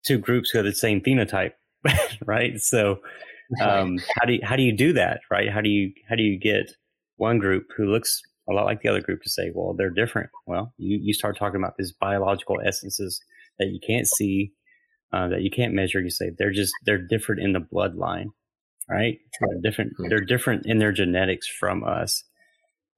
[0.05, 1.53] two groups who had the same phenotype,
[2.25, 2.59] right?
[2.59, 2.99] So,
[3.61, 5.49] um, how do you, how do you do that, right?
[5.49, 6.71] How do you how do you get
[7.17, 10.29] one group who looks a lot like the other group to say, well, they're different?
[10.47, 13.21] Well, you you start talking about these biological essences
[13.59, 14.53] that you can't see,
[15.11, 16.01] uh, that you can't measure.
[16.01, 18.27] You say they're just they're different in the bloodline,
[18.89, 19.19] right?
[19.39, 19.93] They're different.
[20.09, 22.23] They're different in their genetics from us.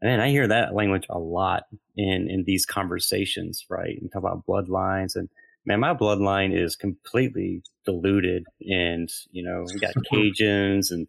[0.02, 1.64] And I hear that language a lot
[1.96, 3.98] in in these conversations, right?
[4.00, 5.30] And talk about bloodlines and
[5.66, 8.46] man, my bloodline is completely diluted.
[8.62, 11.08] And, you know, we got Cajuns and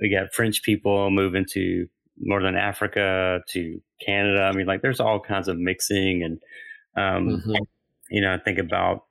[0.00, 1.86] we got French people moving to
[2.18, 4.42] Northern Africa to Canada.
[4.42, 6.22] I mean, like there's all kinds of mixing.
[6.22, 6.38] And,
[6.96, 7.54] um, mm-hmm.
[8.10, 9.04] you know, I think about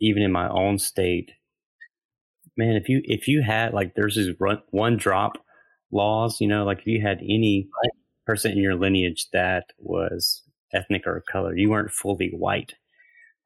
[0.00, 1.32] even in my own state,
[2.58, 4.34] man, if you, if you had like, there's these
[4.70, 5.38] one drop
[5.90, 7.68] laws, you know, like if you had any
[8.26, 10.42] person in your lineage that was
[10.74, 12.74] ethnic or color, you weren't fully white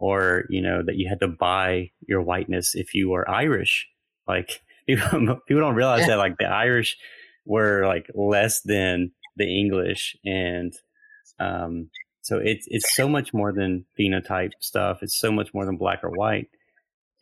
[0.03, 3.89] or you know that you had to buy your whiteness if you were Irish.
[4.27, 6.99] Like people, people don't realize that like the Irish
[7.47, 10.75] were like less than the English, and
[11.39, 11.89] um,
[12.21, 14.99] so it's it's so much more than phenotype stuff.
[15.03, 16.49] It's so much more than black or white,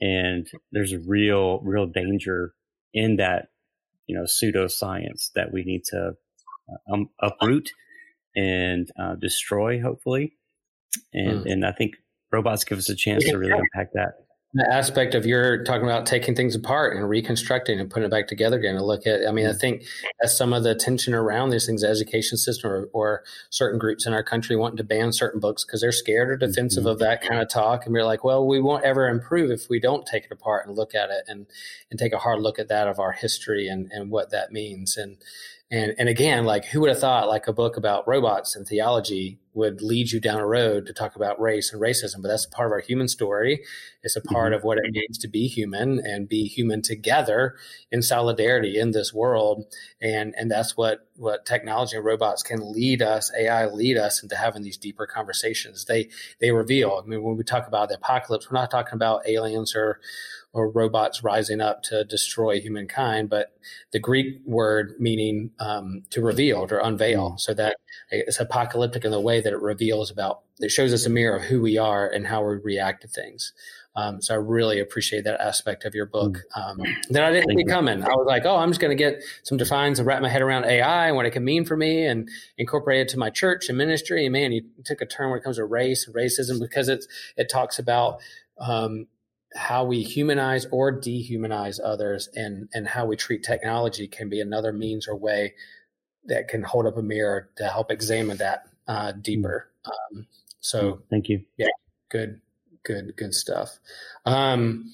[0.01, 2.55] and there's a real real danger
[2.92, 3.48] in that
[4.07, 6.12] you know pseudoscience that we need to
[6.70, 7.70] uh, um, uproot
[8.36, 10.36] and uh, destroy, hopefully.
[11.12, 11.53] And mm.
[11.53, 11.96] and I think
[12.32, 14.14] robots give us a chance to really impact that.
[14.53, 18.26] The aspect of you're talking about taking things apart and reconstructing and putting it back
[18.26, 19.84] together again and look at, I mean, I think
[20.20, 24.07] that's some of the tension around these things, the education system or, or certain groups
[24.07, 26.90] in our country wanting to ban certain books because they're scared or defensive mm-hmm.
[26.90, 27.86] of that kind of talk.
[27.86, 30.76] And we're like, well, we won't ever improve if we don't take it apart and
[30.76, 31.46] look at it and,
[31.88, 34.96] and take a hard look at that of our history and, and what that means.
[34.96, 35.18] And,
[35.71, 39.39] and and again, like who would have thought like a book about robots and theology
[39.53, 42.23] would lead you down a road to talk about race and racism?
[42.23, 43.64] But that's part of our human story.
[44.03, 44.59] It's a part mm-hmm.
[44.59, 47.55] of what it means to be human and be human together
[47.93, 49.64] in solidarity in this world.
[50.03, 54.37] And and that's what what technology and robots can lead us, AI lead us into
[54.37, 55.85] having these deeper conversations.
[55.85, 56.09] They
[56.41, 57.01] they reveal.
[57.01, 60.01] I mean, when we talk about the apocalypse, we're not talking about aliens or
[60.53, 63.53] or robots rising up to destroy humankind, but
[63.92, 67.32] the Greek word meaning um, to reveal or unveil.
[67.32, 67.40] Mm.
[67.40, 67.76] So that
[68.11, 71.42] it's apocalyptic in the way that it reveals about, it shows us a mirror of
[71.44, 73.53] who we are and how we react to things.
[73.96, 76.38] Um, so I really appreciate that aspect of your book.
[76.57, 76.61] Mm.
[76.61, 76.78] Um,
[77.11, 78.03] that I didn't Thank see coming.
[78.03, 80.42] I was like, oh, I'm just going to get some defines and wrap my head
[80.42, 82.28] around AI and what it can mean for me and
[82.59, 84.26] incorporate it to my church and ministry.
[84.26, 87.07] And man, you took a turn when it comes to race and racism because it's
[87.36, 88.20] it talks about
[88.59, 89.07] um,
[89.55, 94.72] how we humanize or dehumanize others and and how we treat technology can be another
[94.72, 95.55] means or way
[96.26, 99.68] that can hold up a mirror to help examine that uh, deeper.
[99.84, 100.26] Um,
[100.61, 101.42] so thank you.
[101.57, 101.68] yeah
[102.11, 102.40] good
[102.84, 103.78] good good stuff.
[104.24, 104.92] Um,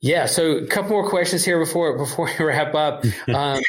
[0.00, 3.04] yeah so a couple more questions here before before we wrap up.
[3.28, 3.60] Um,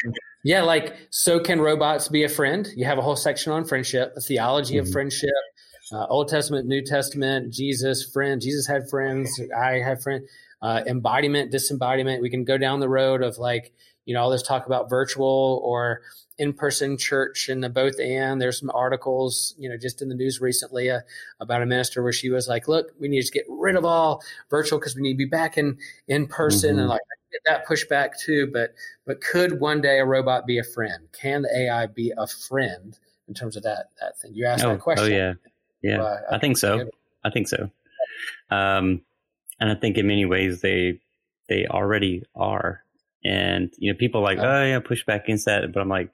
[0.42, 2.68] yeah like so can robots be a friend?
[2.76, 4.86] You have a whole section on friendship the theology mm-hmm.
[4.86, 5.30] of friendship
[5.92, 8.40] uh, Old Testament, New Testament, Jesus, friend.
[8.40, 9.40] Jesus had friends.
[9.56, 10.28] I have friends.
[10.62, 12.22] Uh, embodiment, disembodiment.
[12.22, 13.72] We can go down the road of like,
[14.06, 16.00] you know, all this talk about virtual or
[16.38, 20.40] in-person church and the both and there's some articles you know just in the news
[20.40, 21.00] recently uh,
[21.38, 24.20] about a minister where she was like look we need to get rid of all
[24.50, 25.78] virtual because we need to be back in
[26.08, 26.80] in person mm-hmm.
[26.80, 28.74] and like get that pushback too but
[29.06, 32.98] but could one day a robot be a friend can the ai be a friend
[33.28, 35.34] in terms of that that thing you asked oh, that question oh yeah
[35.84, 36.88] yeah, I, I, think so.
[37.24, 37.70] I think so.
[38.50, 39.02] Um,
[39.60, 41.00] and I think in many ways they
[41.48, 42.82] they already are.
[43.22, 45.72] And you know, people are like, oh yeah, push back against that.
[45.72, 46.10] But I'm like,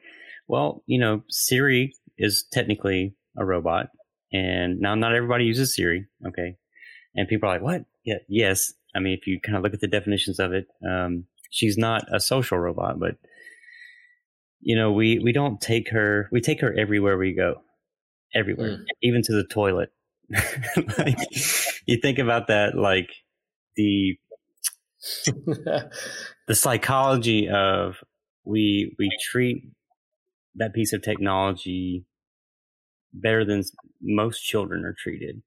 [0.48, 3.90] well, you know, Siri is technically a robot,
[4.32, 6.06] and now not everybody uses Siri.
[6.26, 6.56] Okay,
[7.14, 7.84] and people are like, what?
[8.04, 8.72] Yeah, yes.
[8.94, 12.04] I mean, if you kind of look at the definitions of it, um, she's not
[12.12, 13.16] a social robot, but
[14.60, 16.28] you know, we we don't take her.
[16.32, 17.62] We take her everywhere we go
[18.34, 18.84] everywhere, mm.
[19.02, 19.92] even to the toilet.
[20.98, 21.18] like,
[21.86, 23.10] you think about that, like
[23.76, 24.16] the
[26.46, 27.96] the psychology of
[28.44, 29.64] we we treat
[30.56, 32.04] that piece of technology
[33.12, 33.62] better than
[34.00, 35.42] most children are treated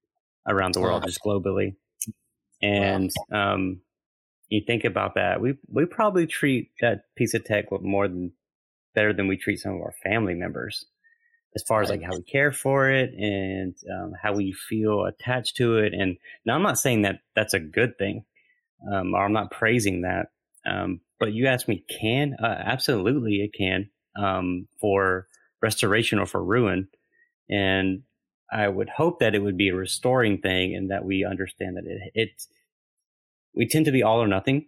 [0.48, 1.76] around the world, just globally.
[2.62, 3.82] And um,
[4.50, 8.34] you think about that, we we probably treat that piece of tech more than
[8.96, 10.86] better than we treat some of our family members,
[11.56, 15.56] as far as like how we care for it and um, how we feel attached
[15.58, 15.94] to it.
[15.94, 18.26] And now I'm not saying that that's a good thing,
[18.92, 20.28] um, or I'm not praising that.
[20.66, 25.28] Um, but you asked me, can uh, absolutely it can um, for
[25.62, 26.88] restoration or for ruin,
[27.50, 28.04] and
[28.52, 31.86] I would hope that it would be a restoring thing and that we understand that
[31.86, 32.48] it it's
[33.56, 34.68] we tend to be all or nothing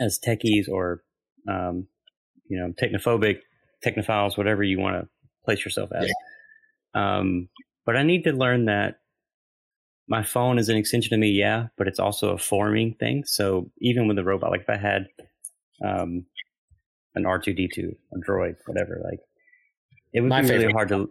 [0.00, 1.02] as techies or
[1.48, 1.86] um,
[2.48, 3.40] you know technophobic
[3.84, 5.08] technophiles whatever you want to
[5.44, 7.18] place yourself as yeah.
[7.18, 7.48] um,
[7.84, 9.00] but i need to learn that
[10.08, 13.70] my phone is an extension of me yeah but it's also a forming thing so
[13.78, 15.06] even with a robot like if i had
[15.84, 16.24] um,
[17.14, 19.20] an r2d2 a droid whatever like
[20.12, 21.08] it would my be really hard to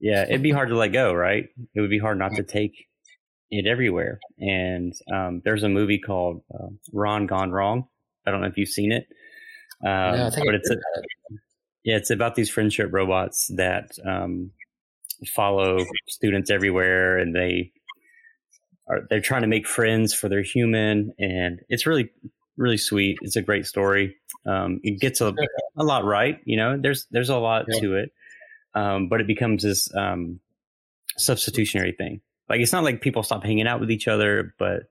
[0.00, 2.88] yeah it'd be hard to let go right it would be hard not to take
[3.58, 4.20] it everywhere.
[4.38, 7.86] And um, there's a movie called uh, Ron Gone Wrong.
[8.26, 9.06] I don't know if you've seen it,
[9.84, 10.80] um, no, but it's a, it.
[11.84, 14.50] Yeah, it's about these friendship robots that um,
[15.34, 15.78] follow
[16.08, 17.72] students everywhere, and they
[18.88, 22.10] are they're trying to make friends for their human, and it's really
[22.56, 23.18] really sweet.
[23.22, 24.16] It's a great story.
[24.46, 25.34] Um, it gets a,
[25.76, 26.78] a lot right, you know.
[26.80, 27.80] There's there's a lot yeah.
[27.80, 28.12] to it,
[28.74, 30.40] um, but it becomes this um,
[31.16, 34.84] substitutionary thing like it's not like people stop hanging out with each other, but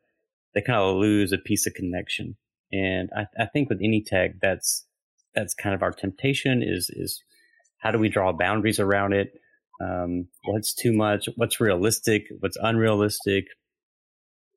[0.54, 2.36] they kind of lose a piece of connection.
[2.72, 4.86] And I, I think with any tech, that's
[5.36, 7.24] that's kind of our temptation is is
[7.80, 9.34] how do we draw boundaries around it?
[9.82, 11.28] Um, what's too much?
[11.36, 12.28] What's realistic?
[12.40, 13.46] What's unrealistic?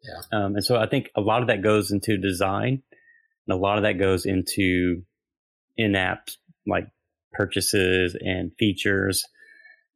[0.02, 0.38] Yeah.
[0.38, 2.82] Um, and so I think a lot of that goes into design,
[3.46, 5.02] and a lot of that goes into
[5.76, 6.28] in-app
[6.66, 6.86] like
[7.32, 9.24] purchases and features.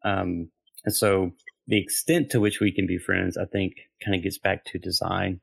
[0.04, 0.50] Um,
[0.84, 1.32] and so
[1.66, 3.74] the extent to which we can be friends, I think,
[4.04, 5.40] kind of gets back to design.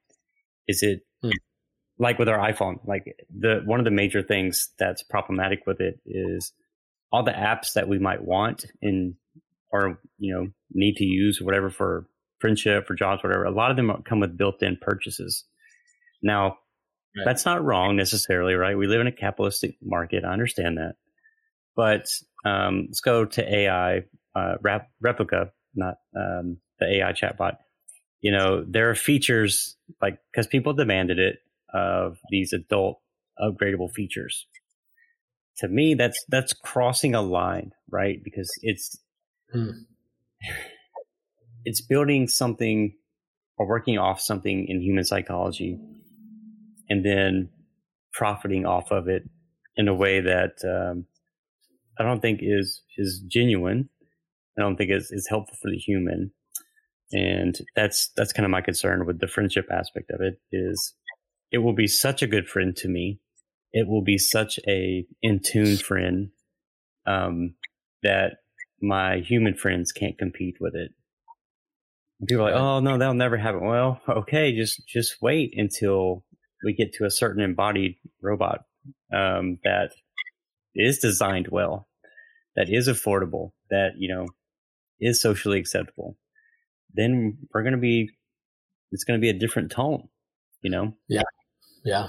[0.68, 1.30] Is it hmm.
[2.00, 2.80] Like with our iPhone?
[2.86, 6.54] Like the one of the major things that's problematic with it is
[7.12, 9.16] all the apps that we might want in
[9.72, 12.08] or you know need to use whatever for
[12.40, 13.46] friendship, for jobs, whatever.
[13.46, 15.44] A lot of them come with built-in purchases.
[16.22, 16.58] Now,
[17.16, 17.26] right.
[17.26, 18.78] that's not wrong necessarily, right?
[18.78, 20.24] We live in a capitalistic market.
[20.24, 20.96] I understand that,
[21.76, 22.08] but
[22.46, 24.04] um, let's go to AI
[24.36, 24.58] uh,
[25.04, 27.58] Replika not um, the AI chatbot.
[28.22, 31.38] You know, there are features like because people demanded it
[31.74, 33.00] of these adult
[33.40, 34.48] upgradable features.
[35.58, 38.20] To me, that's that's crossing a line, right?
[38.24, 39.00] Because it's
[39.52, 39.72] hmm.
[41.66, 42.94] it's building something
[43.58, 45.80] or working off something in human psychology,
[46.90, 47.50] and then
[48.14, 49.24] profiting off of it
[49.76, 51.06] in a way that um,
[52.00, 53.90] I don't think is is genuine
[54.58, 56.32] I don't think is, is helpful for the human.
[57.14, 60.94] And that's that's kind of my concern with the friendship aspect of it is
[61.52, 63.20] it will be such a good friend to me.
[63.74, 66.30] It will be such a in tune friend
[67.06, 67.56] um,
[68.04, 68.38] that
[68.82, 70.92] my human friends can't compete with it.
[72.28, 73.66] People are like, oh no, that'll never happen.
[73.66, 76.24] Well, okay, just just wait until
[76.64, 78.66] we get to a certain embodied robot
[79.14, 79.92] um, that
[80.74, 81.88] is designed well,
[82.56, 84.28] that is affordable, that you know
[85.00, 86.18] is socially acceptable,
[86.94, 88.10] then we're going to be,
[88.92, 90.08] it's going to be a different tone,
[90.62, 90.94] you know?
[91.08, 91.22] Yeah.
[91.88, 92.08] Yeah.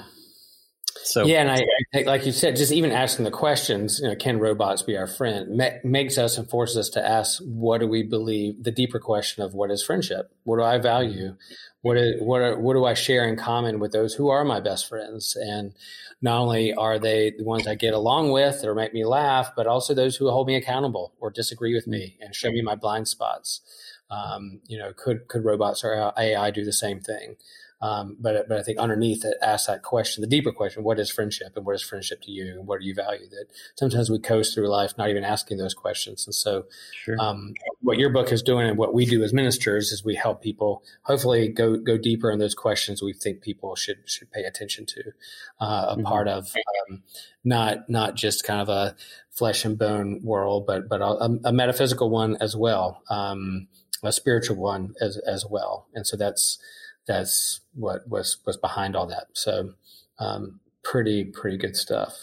[1.05, 1.63] So yeah, and I,
[1.95, 5.07] I, like you said, just even asking the questions, you know, can robots be our
[5.07, 8.65] friend, ma- makes us and forces us to ask, what do we believe?
[8.65, 10.33] The deeper question of what is friendship?
[10.43, 11.37] What do I value?
[11.83, 14.59] What is, what are, what do I share in common with those who are my
[14.59, 15.37] best friends?
[15.41, 15.73] And
[16.21, 19.69] not only are they the ones I get along with or make me laugh, but
[19.69, 23.07] also those who hold me accountable or disagree with me and show me my blind
[23.07, 23.61] spots.
[24.11, 27.37] Um, you know, could could robots or AI do the same thing?
[27.81, 31.11] Um, but but I think underneath it asks that question, the deeper question: What is
[31.11, 33.29] friendship, and what is friendship to you, and what do you value?
[33.29, 36.27] That sometimes we coast through life not even asking those questions.
[36.27, 36.65] And so,
[37.05, 37.17] sure.
[37.21, 40.43] um, what your book is doing, and what we do as ministers, is we help
[40.43, 44.85] people hopefully go go deeper in those questions we think people should should pay attention
[44.87, 45.03] to.
[45.61, 46.05] Uh, a mm-hmm.
[46.05, 46.53] part of
[46.91, 47.03] um,
[47.45, 48.97] not not just kind of a
[49.31, 53.69] flesh and bone world, but but a, a metaphysical one as well, um,
[54.03, 55.87] a spiritual one as as well.
[55.95, 56.59] And so that's
[57.09, 59.27] that's what was was behind all that.
[59.33, 59.73] So
[60.21, 62.15] um, pretty pretty good stuff.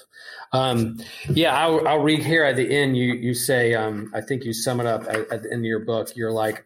[0.53, 2.95] Um, yeah, I'll, I'll, read here at the end.
[2.95, 5.65] You you say um, I think you sum it up at, at, the end of
[5.65, 6.15] your book.
[6.15, 6.65] You're like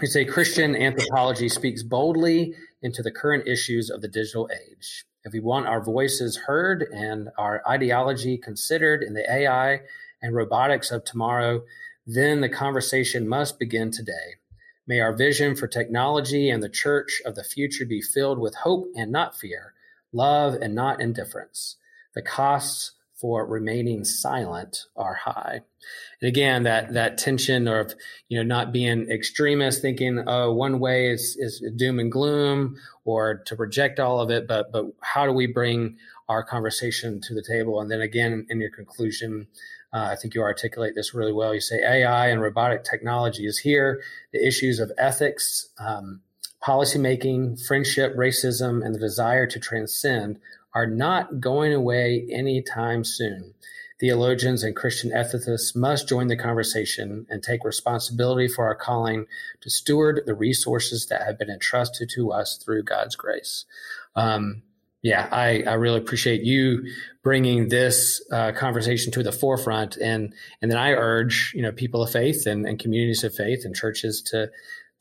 [0.00, 5.04] you say Christian anthropology speaks boldly into the current issues of the digital age.
[5.24, 9.80] If we want our voices heard and our ideology considered in the AI
[10.22, 11.62] and robotics of tomorrow,
[12.06, 14.36] then the conversation must begin today.
[14.86, 18.88] May our vision for technology and the church of the future be filled with hope
[18.94, 19.74] and not fear,
[20.12, 21.76] love and not indifference.
[22.14, 25.62] The costs for remaining silent are high.
[26.20, 27.94] And again, that that tension of
[28.28, 33.42] you know not being extremist, thinking oh one way is is doom and gloom, or
[33.46, 35.96] to reject all of it, but but how do we bring
[36.28, 37.80] our conversation to the table?
[37.80, 39.46] And then again, in your conclusion,
[39.92, 41.54] uh, I think you articulate this really well.
[41.54, 44.02] You say AI and robotic technology is here.
[44.32, 46.20] The issues of ethics, um,
[46.62, 50.38] policymaking, friendship, racism, and the desire to transcend
[50.74, 53.54] are not going away anytime soon.
[53.98, 59.24] Theologians and Christian ethicists must join the conversation and take responsibility for our calling
[59.62, 63.64] to steward the resources that have been entrusted to us through God's grace.
[64.14, 64.62] Um,
[65.06, 66.84] yeah, I, I really appreciate you
[67.22, 72.02] bringing this uh, conversation to the forefront, and and then I urge you know people
[72.02, 74.50] of faith and, and communities of faith and churches to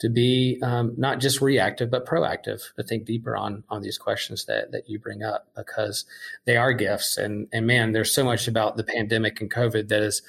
[0.02, 4.46] to be um, not just reactive but proactive to think deeper on on these questions
[4.46, 6.06] that that you bring up because
[6.46, 7.18] they are gifts.
[7.18, 10.22] And and man there's so much about the pandemic and covid that has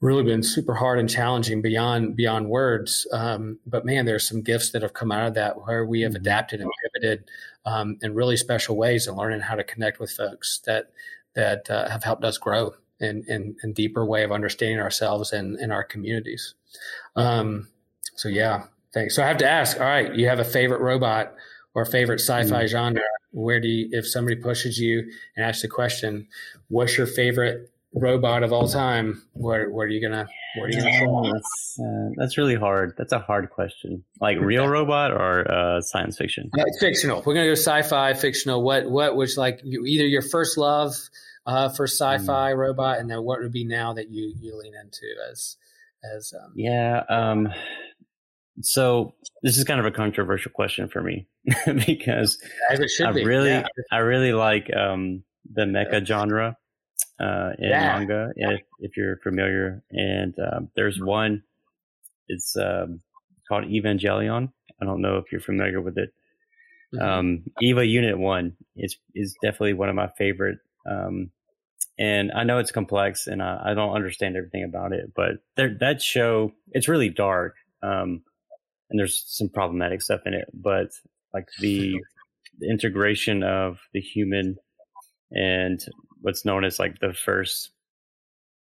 [0.00, 4.70] really been super hard and challenging beyond beyond words um, but man there's some gifts
[4.70, 6.20] that have come out of that where we have mm-hmm.
[6.20, 7.24] adapted and pivoted
[7.64, 10.90] um, in really special ways and learning how to connect with folks that
[11.34, 15.58] that uh, have helped us grow in, in, in deeper way of understanding ourselves and
[15.58, 16.54] in our communities
[17.16, 17.68] um,
[18.14, 18.64] so yeah
[18.96, 19.14] Thanks.
[19.14, 19.78] So I have to ask.
[19.78, 21.34] All right, you have a favorite robot
[21.74, 22.66] or favorite sci-fi mm.
[22.66, 23.02] genre?
[23.30, 25.00] Where do you, if somebody pushes you
[25.36, 26.28] and asks the question,
[26.68, 30.80] "What's your favorite robot of all time?" Where where are you gonna where are you
[30.80, 32.94] gonna oh, that's, uh, that's really hard.
[32.96, 34.04] That's a hard question.
[34.20, 36.50] Like real robot or uh, science fiction?
[36.58, 37.22] Uh, fictional.
[37.24, 38.62] We're gonna go sci-fi, fictional.
[38.62, 40.94] What what was like you, either your first love
[41.46, 42.56] uh, for sci-fi mm.
[42.56, 45.56] robot, and then what would be now that you you lean into as
[46.14, 47.02] as um, yeah.
[47.08, 47.48] Um,
[48.62, 51.28] so this is kind of a controversial question for me
[51.86, 52.38] because
[52.70, 52.76] I
[53.12, 53.24] be.
[53.24, 53.66] really, yeah.
[53.92, 56.56] I really like um, the mecha genre
[57.20, 57.98] uh, in yeah.
[57.98, 58.30] manga.
[58.36, 61.42] If, if you're familiar, and um, there's one,
[62.28, 63.00] it's um,
[63.48, 64.52] called Evangelion.
[64.80, 66.12] I don't know if you're familiar with it.
[66.94, 67.04] Mm-hmm.
[67.04, 70.58] Um, Eva Unit One is is definitely one of my favorite.
[70.88, 71.30] Um,
[71.98, 75.76] and I know it's complex, and I, I don't understand everything about it, but there,
[75.80, 77.54] that show it's really dark.
[77.82, 78.22] Um,
[78.90, 80.90] and there's some problematic stuff in it, but
[81.34, 81.96] like the,
[82.58, 84.56] the integration of the human
[85.32, 85.84] and
[86.26, 87.70] what's known as like the first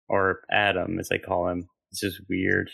[0.08, 2.70] or Adam, as they call him, it's just weird,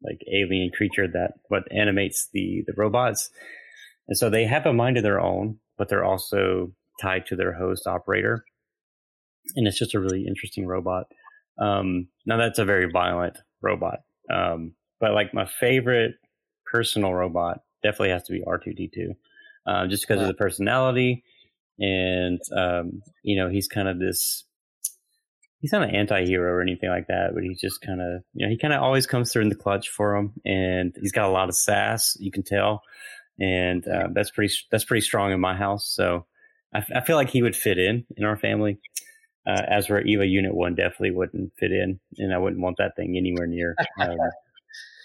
[0.00, 3.30] like alien creature that what animates the the robots,
[4.06, 6.72] and so they have a mind of their own, but they're also
[7.02, 8.44] tied to their host operator,
[9.56, 11.06] and it's just a really interesting robot.
[11.60, 16.14] Um, now that's a very violent robot, um, but like my favorite
[16.70, 19.16] personal robot definitely has to be R2D2,
[19.66, 21.24] uh, just because of the personality.
[21.78, 24.44] And, um, you know, he's kind of this,
[25.60, 28.46] he's not an anti hero or anything like that, but he's just kind of, you
[28.46, 30.32] know, he kind of always comes through in the clutch for him.
[30.44, 32.82] And he's got a lot of sass, you can tell.
[33.38, 35.88] And uh, that's pretty, that's pretty strong in my house.
[35.88, 36.26] So
[36.74, 38.78] I, I feel like he would fit in in our family.
[39.46, 42.96] Uh, as for Eva Unit One, definitely wouldn't fit in, and I wouldn't want that
[42.96, 44.18] thing anywhere near um,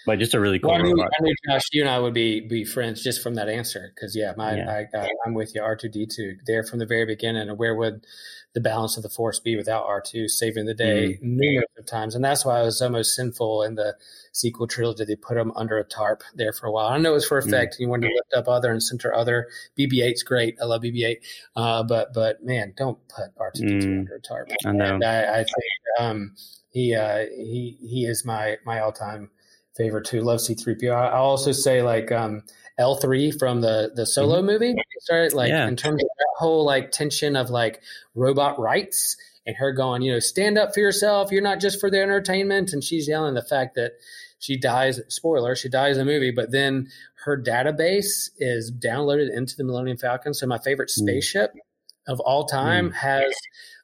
[0.06, 2.14] but just a really cool well, I, knew, I knew, Josh, you and I would
[2.14, 3.92] be be friends just from that answer.
[3.94, 4.84] Because yeah, my yeah.
[4.94, 5.62] I, am with you.
[5.62, 7.48] R two D two there from the very beginning.
[7.48, 8.06] And where would
[8.52, 11.36] the balance of the force be without R two saving the day mm-hmm.
[11.38, 12.14] numerous of times?
[12.14, 13.96] And that's why I was almost sinful in the
[14.32, 15.04] sequel trilogy.
[15.04, 16.88] They put him under a tarp there for a while.
[16.88, 17.48] I know it was for mm-hmm.
[17.48, 17.74] effect.
[17.74, 17.82] Mm-hmm.
[17.82, 19.48] You wanted to lift up other and center other.
[19.78, 20.56] BB-8's great.
[20.60, 21.16] I love BB-8.
[21.56, 23.98] Uh, but but man, don't put R two D two mm.
[24.00, 24.50] under a tarp.
[24.66, 24.96] I know.
[24.96, 25.64] And I, I think
[25.98, 26.34] um,
[26.70, 29.30] he uh, he he is my my all time
[29.76, 30.22] favorite too.
[30.22, 30.94] Love C3PO.
[30.94, 32.42] I'll also say like um,
[32.78, 34.46] L3 from the the Solo mm-hmm.
[34.46, 34.74] movie.
[35.00, 35.68] Started like yeah.
[35.68, 37.82] in terms of that whole like tension of like
[38.14, 41.30] robot rights and her going, you know, stand up for yourself.
[41.30, 42.72] You're not just for the entertainment.
[42.72, 43.92] And she's yelling the fact that
[44.38, 45.00] she dies.
[45.08, 46.88] Spoiler: she dies in the movie, but then
[47.24, 50.34] her database is downloaded into the Millennium Falcon.
[50.34, 51.02] So my favorite mm.
[51.02, 52.12] spaceship mm.
[52.12, 52.94] of all time mm.
[52.94, 53.34] has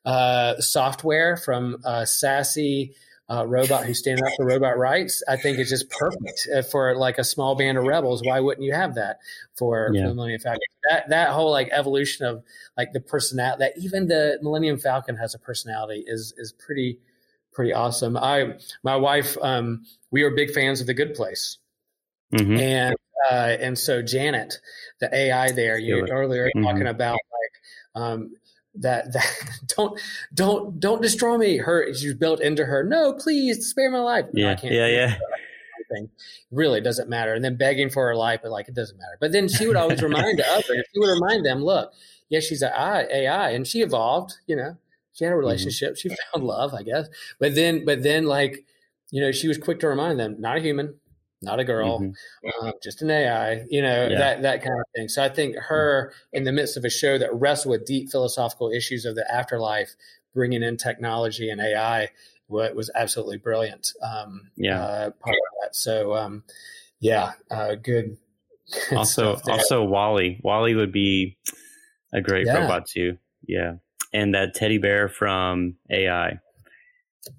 [0.04, 2.94] uh, software from uh, sassy
[3.30, 6.96] uh, robot who's standing up for robot rights, I think it's just perfect uh, for
[6.96, 8.22] like a small band of rebels.
[8.24, 9.20] Why wouldn't you have that
[9.56, 10.02] for, yeah.
[10.02, 10.60] for the Millennium Falcon?
[10.88, 12.42] That that whole like evolution of
[12.76, 16.98] like the personality that even the Millennium Falcon has a personality is is pretty
[17.52, 18.16] pretty awesome.
[18.16, 21.58] I my wife um, we are big fans of The Good Place,
[22.34, 22.56] mm-hmm.
[22.56, 22.96] and
[23.30, 24.58] uh, and so Janet,
[25.00, 26.64] the AI there, you earlier mm-hmm.
[26.64, 28.34] talking about like um,
[28.74, 29.26] that that
[29.76, 30.00] don't
[30.34, 31.56] don't don't destroy me.
[31.58, 32.82] Her she's built into her.
[32.84, 34.26] No, please spare my life.
[34.32, 35.16] Yeah, yeah, yeah.
[35.90, 36.08] Thing.
[36.52, 37.34] Really doesn't matter.
[37.34, 39.16] And then begging for her life, but like it doesn't matter.
[39.20, 40.66] But then she would always remind others.
[40.68, 41.92] She would remind them, look,
[42.28, 44.34] yes, she's an AI, and she evolved.
[44.46, 44.76] You know,
[45.12, 45.40] she had a mm-hmm.
[45.40, 45.94] relationship.
[45.94, 46.08] Mm-hmm.
[46.08, 47.08] She found love, I guess.
[47.38, 48.64] But then, but then, like,
[49.10, 50.99] you know, she was quick to remind them, not a human,
[51.42, 52.66] not a girl, mm-hmm.
[52.66, 54.18] uh, just an AI, you know, yeah.
[54.18, 55.08] that, that kind of thing.
[55.08, 58.70] So I think her in the midst of a show that wrestled with deep philosophical
[58.70, 59.94] issues of the afterlife,
[60.34, 62.10] bringing in technology and AI
[62.50, 63.92] what was absolutely brilliant.
[64.02, 64.82] Um, yeah.
[64.82, 65.76] Uh, part of that.
[65.76, 66.42] So, um,
[66.98, 68.18] yeah, uh, good.
[68.88, 70.40] good also, also WALL-E.
[70.42, 71.38] WALL-E would be
[72.12, 72.58] a great yeah.
[72.58, 73.18] robot too.
[73.46, 73.74] Yeah.
[74.12, 76.40] And that teddy bear from AI.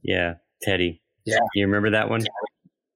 [0.02, 0.36] Yeah.
[0.61, 1.02] Teddy.
[1.26, 1.40] Yeah.
[1.56, 2.26] You remember that one?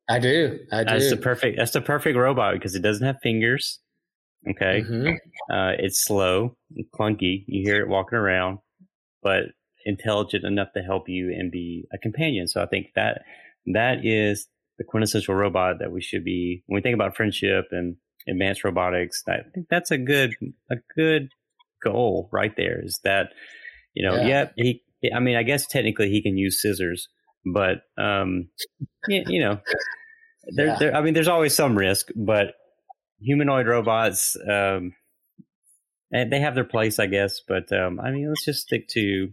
[0.08, 0.60] I do.
[0.72, 0.90] I do.
[0.92, 1.58] That's the perfect.
[1.58, 3.80] That's the perfect robot because it doesn't have fingers.
[4.48, 4.82] Okay.
[4.82, 5.08] Mm-hmm.
[5.52, 7.44] Uh, it's slow, and clunky.
[7.48, 8.60] You hear it walking around,
[9.24, 9.46] but
[9.86, 12.48] intelligent enough to help you and be a companion.
[12.48, 13.22] So I think that
[13.74, 17.96] that is the quintessential robot that we should be when we think about friendship and
[18.28, 19.24] advanced robotics.
[19.28, 20.36] I think that's a good
[20.70, 21.30] a good
[21.84, 22.84] goal right there.
[22.84, 23.30] Is that
[23.94, 24.82] you know, yeah, yeah he.
[25.14, 27.08] I mean, I guess technically he can use scissors,
[27.46, 28.50] but um,
[29.08, 29.60] you, you know,
[30.56, 30.78] there, yeah.
[30.80, 30.96] there.
[30.96, 32.56] I mean, there's always some risk, but
[33.20, 34.94] humanoid robots, um,
[36.12, 37.40] they have their place, I guess.
[37.48, 39.32] But um, I mean, let's just stick to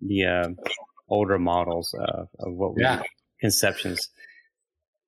[0.00, 0.48] the uh,
[1.08, 3.02] older models uh, of what we yeah.
[3.40, 4.08] conceptions.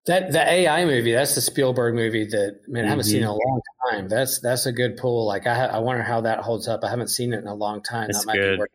[0.06, 3.10] That the AI movie, that's the Spielberg movie that man, I haven't mm-hmm.
[3.10, 3.60] seen in a long
[3.90, 4.08] time.
[4.08, 5.26] That's that's a good pull.
[5.26, 6.84] Like I, I wonder how that holds up.
[6.84, 8.08] I haven't seen it in a long time.
[8.10, 8.56] That might good.
[8.56, 8.70] be worth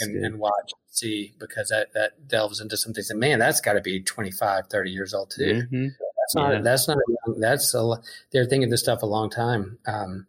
[0.00, 3.10] and, and, watch and see because that, that delves into some things.
[3.10, 5.62] And man, that's got to be 25, 30 years old too.
[5.64, 5.86] Mm-hmm.
[5.86, 6.60] That's not, yeah.
[6.60, 7.96] that's not, young, that's a,
[8.32, 9.78] they're thinking this stuff a long time.
[9.86, 10.26] Um,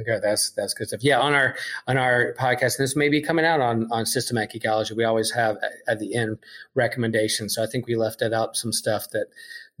[0.00, 1.00] okay, that's, that's good stuff.
[1.02, 1.20] Yeah.
[1.20, 1.56] On our,
[1.86, 4.96] on our podcast, and this may be coming out on, on Systematic Geekology.
[4.96, 6.38] We always have at, at the end
[6.74, 7.54] recommendations.
[7.54, 9.26] So I think we left it up some stuff that,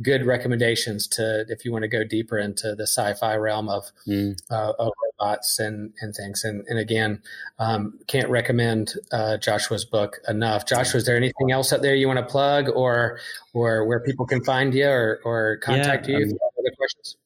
[0.00, 4.40] good recommendations to if you want to go deeper into the sci-fi realm of, mm.
[4.48, 6.44] uh, of robots and and things.
[6.44, 7.20] And and again,
[7.58, 10.66] um, can't recommend uh, Joshua's book enough.
[10.66, 13.18] Joshua, is there anything else out there you want to plug, or
[13.52, 16.24] or where people can find you or or contact yeah, you?
[16.26, 17.16] Um, other questions.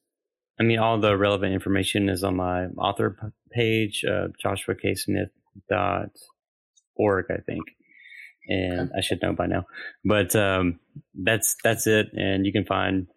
[0.59, 7.63] I mean, all the relevant information is on my author page, uh, joshuaksmith.org, I think
[8.47, 8.91] and.
[8.95, 9.65] I should know by now.
[10.03, 10.79] But um,
[11.13, 13.07] that's that's it, and you can find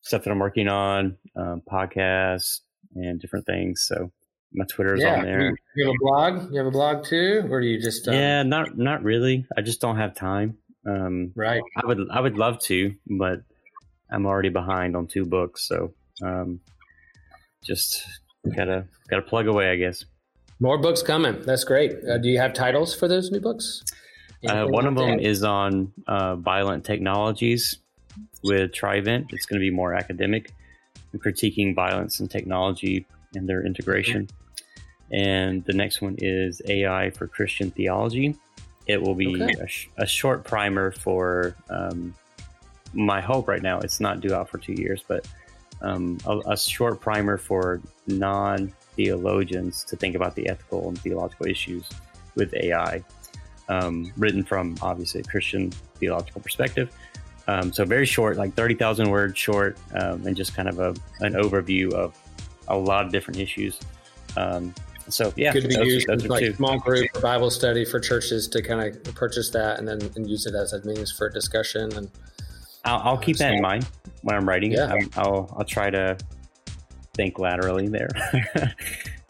[0.00, 2.60] stuff that I'm working on, um, podcasts
[2.94, 3.84] and different things.
[3.86, 4.10] So
[4.52, 5.18] my Twitter is yeah.
[5.18, 5.54] on there.
[5.76, 6.52] You have a blog?
[6.52, 8.06] You have a blog too, or do you just?
[8.08, 8.14] Um...
[8.14, 9.46] Yeah, not not really.
[9.56, 10.58] I just don't have time.
[10.86, 11.62] Um, right.
[11.76, 13.42] I would I would love to, but
[14.10, 16.60] I'm already behind on two books, so um,
[17.64, 18.04] just
[18.56, 20.04] gotta gotta plug away, I guess.
[20.60, 21.42] More books coming.
[21.42, 21.92] That's great.
[22.04, 23.82] Uh, do you have titles for those new books?
[24.46, 27.78] Uh, one of them is on uh, violent technologies
[28.42, 29.26] with Trivent.
[29.30, 30.50] It's going to be more academic,
[31.16, 34.28] critiquing violence and technology and their integration.
[35.12, 38.36] And the next one is AI for Christian theology.
[38.86, 39.54] It will be okay.
[39.60, 42.14] a, sh- a, short primer for um,
[42.92, 43.78] my hope right now.
[43.78, 45.26] It's not due out for two years, but
[45.82, 51.46] um, a, a short primer for non theologians to think about the ethical and theological
[51.46, 51.88] issues
[52.34, 53.02] with AI
[53.68, 56.94] um, written from obviously a Christian theological perspective.
[57.48, 61.34] Um, so very short, like 30,000 words short, um, and just kind of a, an
[61.34, 62.16] overview of
[62.68, 63.80] a lot of different issues.
[64.36, 64.74] Um,
[65.08, 66.54] so yeah, could be those, used those like two.
[66.54, 70.46] small group Bible study for churches to kind of purchase that and then and use
[70.46, 71.92] it as a means for discussion.
[71.96, 72.08] And
[72.84, 73.88] I'll, I'll keep that in mind
[74.22, 74.72] when I'm writing.
[74.72, 74.94] Yeah.
[74.94, 76.16] i I'll I'll try to
[77.14, 78.08] think laterally there.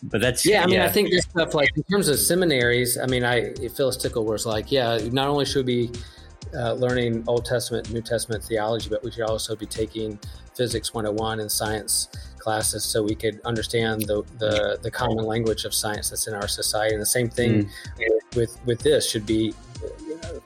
[0.02, 0.62] but that's yeah.
[0.62, 0.86] I mean, yeah.
[0.86, 2.98] I think this stuff like in terms of seminaries.
[2.98, 5.98] I mean, I Phyllis Tickle was like, yeah, not only should we be
[6.54, 10.18] uh, learning Old Testament, New Testament theology, but we should also be taking
[10.54, 12.08] physics 101 and science
[12.38, 16.48] classes so we could understand the, the, the common language of science that's in our
[16.48, 16.94] society.
[16.94, 18.36] And the same thing mm.
[18.36, 19.54] with, with this should be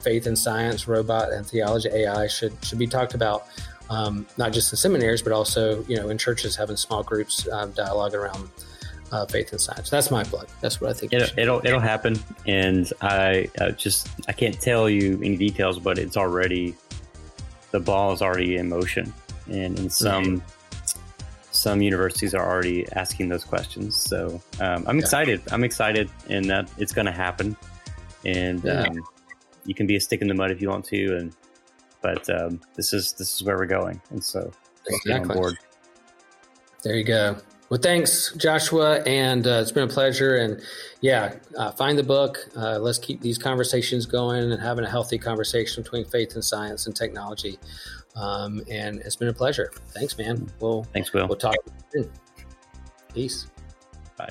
[0.00, 3.46] faith and science, robot and theology, AI should should be talked about
[3.90, 7.72] um, not just in seminaries, but also you know in churches having small groups um,
[7.72, 8.50] dialogue around
[9.12, 9.90] uh, faith and science.
[9.90, 10.48] That's my plug.
[10.60, 11.12] That's what I think.
[11.12, 15.98] It'll it'll, it'll, happen, and I uh, just I can't tell you any details, but
[15.98, 16.74] it's already
[17.70, 19.12] the ball is already in motion,
[19.46, 20.24] and in some.
[20.24, 20.52] Mm-hmm.
[21.52, 25.02] Some universities are already asking those questions, so um, I'm yeah.
[25.02, 25.40] excited.
[25.50, 27.56] I'm excited, and that it's going to happen.
[28.26, 28.98] And um,
[29.66, 31.34] you can be a stick in the mud if you want to, and
[32.02, 34.52] but um, this is this is where we're going, and so
[34.86, 35.12] exactly.
[35.12, 35.58] on board.
[36.82, 37.36] There you go.
[37.68, 40.36] Well, thanks, Joshua, and uh, it's been a pleasure.
[40.36, 40.62] And
[41.00, 42.38] yeah, uh, find the book.
[42.56, 46.86] Uh, let's keep these conversations going and having a healthy conversation between faith and science
[46.86, 47.58] and technology.
[48.14, 49.72] Um, and it's been a pleasure.
[49.88, 50.48] Thanks, man.
[50.60, 51.26] We'll thanks, Will.
[51.26, 51.56] We'll talk.
[51.92, 52.08] Soon.
[53.12, 53.48] Peace.
[54.16, 54.30] Bye.